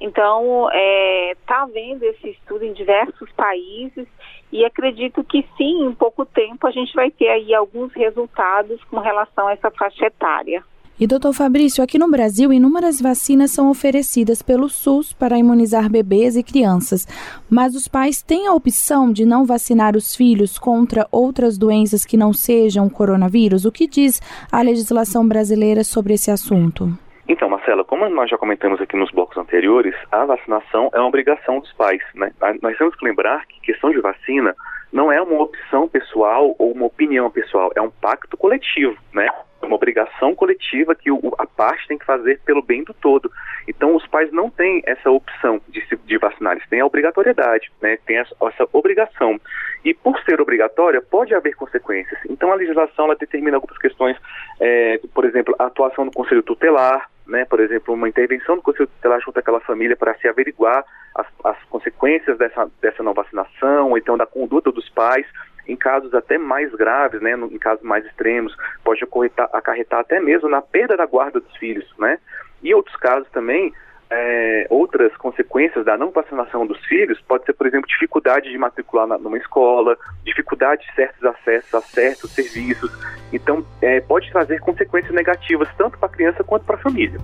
Então, 0.00 0.68
está 0.68 0.78
é, 0.78 1.36
tá 1.46 1.62
havendo 1.62 2.04
esse 2.04 2.30
estudo 2.30 2.64
em 2.64 2.72
diversos 2.72 3.30
países 3.32 4.06
e 4.52 4.64
acredito 4.64 5.24
que 5.24 5.44
sim, 5.56 5.86
em 5.86 5.94
pouco 5.94 6.24
tempo 6.24 6.66
a 6.66 6.70
gente 6.70 6.94
vai 6.94 7.10
ter 7.10 7.28
aí 7.28 7.54
alguns 7.54 7.92
resultados 7.94 8.82
com 8.84 8.98
relação 9.00 9.48
a 9.48 9.52
essa 9.52 9.70
faixa 9.70 10.06
etária. 10.06 10.62
E 10.98 11.06
doutor 11.06 11.34
Fabrício, 11.34 11.84
aqui 11.84 11.98
no 11.98 12.10
Brasil, 12.10 12.50
inúmeras 12.50 13.02
vacinas 13.02 13.50
são 13.50 13.68
oferecidas 13.68 14.40
pelo 14.40 14.66
SUS 14.66 15.12
para 15.12 15.36
imunizar 15.36 15.90
bebês 15.90 16.36
e 16.36 16.42
crianças, 16.42 17.06
mas 17.50 17.74
os 17.74 17.86
pais 17.86 18.22
têm 18.22 18.46
a 18.46 18.54
opção 18.54 19.12
de 19.12 19.26
não 19.26 19.44
vacinar 19.44 19.94
os 19.94 20.16
filhos 20.16 20.58
contra 20.58 21.06
outras 21.12 21.58
doenças 21.58 22.06
que 22.06 22.16
não 22.16 22.32
sejam 22.32 22.88
coronavírus? 22.88 23.66
O 23.66 23.72
que 23.72 23.86
diz 23.86 24.22
a 24.50 24.62
legislação 24.62 25.28
brasileira 25.28 25.84
sobre 25.84 26.14
esse 26.14 26.30
assunto? 26.30 26.98
Então, 27.28 27.48
Marcela, 27.48 27.84
como 27.84 28.08
nós 28.08 28.30
já 28.30 28.38
comentamos 28.38 28.80
aqui 28.80 28.96
nos 28.96 29.10
blocos 29.10 29.36
anteriores, 29.36 29.94
a 30.12 30.24
vacinação 30.24 30.90
é 30.94 30.98
uma 30.98 31.08
obrigação 31.08 31.58
dos 31.58 31.72
pais. 31.72 32.00
Né? 32.14 32.32
Nós 32.62 32.78
temos 32.78 32.94
que 32.94 33.04
lembrar 33.04 33.44
que 33.46 33.60
questão 33.60 33.90
de 33.90 34.00
vacina 34.00 34.54
não 34.92 35.10
é 35.10 35.20
uma 35.20 35.42
opção 35.42 35.88
pessoal 35.88 36.54
ou 36.56 36.70
uma 36.72 36.86
opinião 36.86 37.28
pessoal, 37.28 37.72
é 37.74 37.82
um 37.82 37.90
pacto 37.90 38.36
coletivo, 38.36 38.96
né? 39.12 39.28
É 39.60 39.66
uma 39.66 39.74
obrigação 39.74 40.34
coletiva 40.34 40.94
que 40.94 41.10
o, 41.10 41.34
a 41.38 41.46
parte 41.46 41.88
tem 41.88 41.98
que 41.98 42.04
fazer 42.04 42.40
pelo 42.44 42.62
bem 42.62 42.84
do 42.84 42.94
todo. 42.94 43.30
Então, 43.66 43.96
os 43.96 44.06
pais 44.06 44.30
não 44.30 44.48
têm 44.48 44.80
essa 44.86 45.10
opção 45.10 45.60
de, 45.68 45.84
de 46.04 46.18
vacinar, 46.18 46.52
eles 46.52 46.68
têm 46.68 46.80
a 46.80 46.86
obrigatoriedade, 46.86 47.72
né? 47.82 47.98
Tem 48.06 48.18
essa, 48.18 48.34
essa 48.40 48.68
obrigação. 48.72 49.40
E 49.84 49.92
por 49.92 50.16
ser 50.20 50.40
obrigatória, 50.40 51.02
pode 51.02 51.34
haver 51.34 51.56
consequências. 51.56 52.20
Então, 52.30 52.52
a 52.52 52.54
legislação 52.54 53.06
ela 53.06 53.16
determina 53.16 53.56
algumas 53.56 53.78
questões, 53.78 54.16
é, 54.60 55.00
por 55.12 55.24
exemplo, 55.24 55.54
a 55.58 55.66
atuação 55.66 56.04
do 56.04 56.12
conselho 56.12 56.42
tutelar, 56.44 57.08
né, 57.26 57.44
por 57.44 57.60
exemplo, 57.60 57.94
uma 57.94 58.08
intervenção 58.08 58.56
do 58.56 58.62
Conselho 58.62 58.86
Tutelar 58.86 59.20
junto 59.20 59.38
àquela 59.38 59.60
família 59.60 59.96
para 59.96 60.14
se 60.14 60.28
averiguar 60.28 60.84
as, 61.14 61.26
as 61.44 61.62
consequências 61.64 62.38
dessa, 62.38 62.70
dessa 62.80 63.02
não 63.02 63.14
vacinação, 63.14 63.90
ou 63.90 63.98
então 63.98 64.16
da 64.16 64.26
conduta 64.26 64.70
dos 64.70 64.88
pais, 64.88 65.26
em 65.66 65.76
casos 65.76 66.14
até 66.14 66.38
mais 66.38 66.72
graves, 66.74 67.20
né, 67.20 67.32
em 67.32 67.58
casos 67.58 67.84
mais 67.84 68.04
extremos, 68.06 68.56
pode 68.84 69.02
acarretar, 69.02 69.48
acarretar 69.52 70.00
até 70.00 70.20
mesmo 70.20 70.48
na 70.48 70.62
perda 70.62 70.96
da 70.96 71.06
guarda 71.06 71.40
dos 71.40 71.56
filhos, 71.56 71.92
né, 71.98 72.18
e 72.62 72.72
outros 72.74 72.96
casos 72.96 73.28
também 73.30 73.72
é, 74.10 74.66
outras 74.70 75.16
consequências 75.16 75.84
da 75.84 75.96
não 75.96 76.10
vacinação 76.10 76.66
dos 76.66 76.78
filhos 76.86 77.20
pode 77.22 77.44
ser, 77.44 77.52
por 77.54 77.66
exemplo, 77.66 77.88
dificuldade 77.88 78.50
de 78.50 78.58
matricular 78.58 79.06
na, 79.06 79.18
numa 79.18 79.38
escola, 79.38 79.96
dificuldade 80.24 80.86
de 80.86 80.94
certos 80.94 81.24
acessos 81.24 81.74
a 81.74 81.80
certos 81.80 82.30
serviços. 82.32 82.90
Então, 83.32 83.64
é, 83.82 84.00
pode 84.00 84.30
trazer 84.30 84.60
consequências 84.60 85.12
negativas 85.12 85.68
tanto 85.76 85.98
para 85.98 86.08
a 86.08 86.12
criança 86.12 86.44
quanto 86.44 86.64
para 86.64 86.76
a 86.76 86.80
família. 86.80 87.18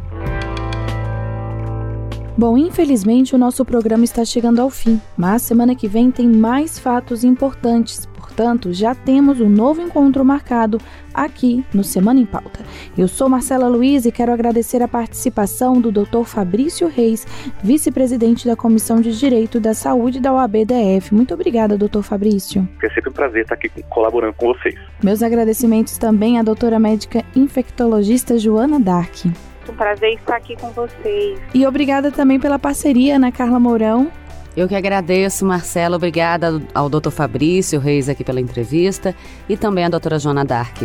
Bom, 2.42 2.59
infelizmente 2.59 3.37
o 3.37 3.38
nosso 3.38 3.64
programa 3.64 4.02
está 4.02 4.24
chegando 4.24 4.61
ao 4.61 4.68
fim, 4.68 5.00
mas 5.16 5.42
semana 5.42 5.76
que 5.76 5.87
vem 5.87 6.11
tem 6.11 6.26
mais 6.26 6.76
fatos 6.76 7.22
importantes 7.22 8.09
Portanto, 8.33 8.72
já 8.72 8.94
temos 8.94 9.42
um 9.42 9.48
novo 9.48 9.83
encontro 9.83 10.24
marcado 10.24 10.81
aqui 11.12 11.62
no 11.74 11.85
Semana 11.85 12.18
em 12.18 12.24
Pauta. 12.24 12.61
Eu 12.96 13.07
sou 13.07 13.28
Marcela 13.28 13.68
Luiz 13.68 14.07
e 14.07 14.11
quero 14.11 14.33
agradecer 14.33 14.81
a 14.81 14.88
participação 14.88 15.78
do 15.78 15.92
Dr. 15.92 16.24
Fabrício 16.24 16.88
Reis, 16.88 17.26
vice-presidente 17.62 18.46
da 18.46 18.57
Comissão 18.57 19.02
de 19.02 19.16
Direito 19.18 19.61
da 19.61 19.74
Saúde 19.74 20.18
da 20.18 20.33
OABDF. 20.33 21.14
Muito 21.14 21.35
obrigada, 21.35 21.76
doutor 21.76 22.02
Fabrício. 22.02 22.66
É 22.83 22.88
sempre 22.88 23.11
um 23.11 23.12
prazer 23.12 23.42
estar 23.42 23.55
aqui 23.55 23.70
colaborando 23.90 24.33
com 24.33 24.46
vocês. 24.46 24.74
Meus 25.05 25.22
agradecimentos 25.22 25.98
também 25.98 26.38
à 26.38 26.42
doutora 26.42 26.78
médica 26.78 27.22
infectologista 27.37 28.38
Joana 28.38 28.81
Dark. 28.81 29.26
Um 29.68 29.75
prazer 29.75 30.14
estar 30.14 30.37
aqui 30.37 30.57
com 30.57 30.70
vocês. 30.70 31.38
E 31.55 31.66
obrigada 31.66 32.11
também 32.11 32.40
pela 32.40 32.59
parceria, 32.59 33.16
Ana 33.16 33.31
Carla 33.31 33.61
Mourão. 33.61 34.11
Eu 34.57 34.68
que 34.68 34.75
agradeço, 34.75 35.44
Marcelo. 35.44 35.96
Obrigada 35.96 36.61
ao 36.75 36.88
Dr. 36.88 37.11
Fabrício 37.11 37.81
Reis 37.81 38.09
aqui 38.09 38.22
pela 38.22 38.40
entrevista 38.40 39.14
e 39.48 39.57
também 39.57 39.85
à 39.85 39.88
doutora 39.88 40.18
Joana 40.18 40.44
Dark. 40.44 40.83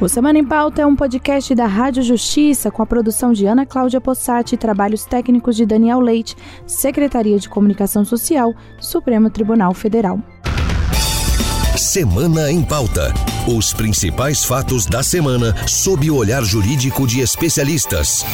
O 0.00 0.08
Semana 0.08 0.38
em 0.38 0.44
Pauta 0.44 0.80
é 0.80 0.86
um 0.86 0.96
podcast 0.96 1.54
da 1.54 1.66
Rádio 1.66 2.02
Justiça 2.02 2.70
com 2.70 2.82
a 2.82 2.86
produção 2.86 3.34
de 3.34 3.44
Ana 3.44 3.66
Cláudia 3.66 4.00
Possati 4.00 4.54
e 4.54 4.58
trabalhos 4.58 5.04
técnicos 5.04 5.54
de 5.54 5.66
Daniel 5.66 6.00
Leite, 6.00 6.34
Secretaria 6.66 7.38
de 7.38 7.48
Comunicação 7.48 8.02
Social, 8.02 8.54
Supremo 8.80 9.28
Tribunal 9.28 9.74
Federal. 9.74 10.18
Semana 11.76 12.50
em 12.50 12.62
Pauta. 12.62 13.12
Os 13.46 13.72
principais 13.72 14.44
fatos 14.44 14.84
da 14.84 15.02
semana 15.02 15.54
sob 15.66 16.10
o 16.10 16.16
olhar 16.16 16.44
jurídico 16.44 17.06
de 17.06 17.20
especialistas. 17.20 18.24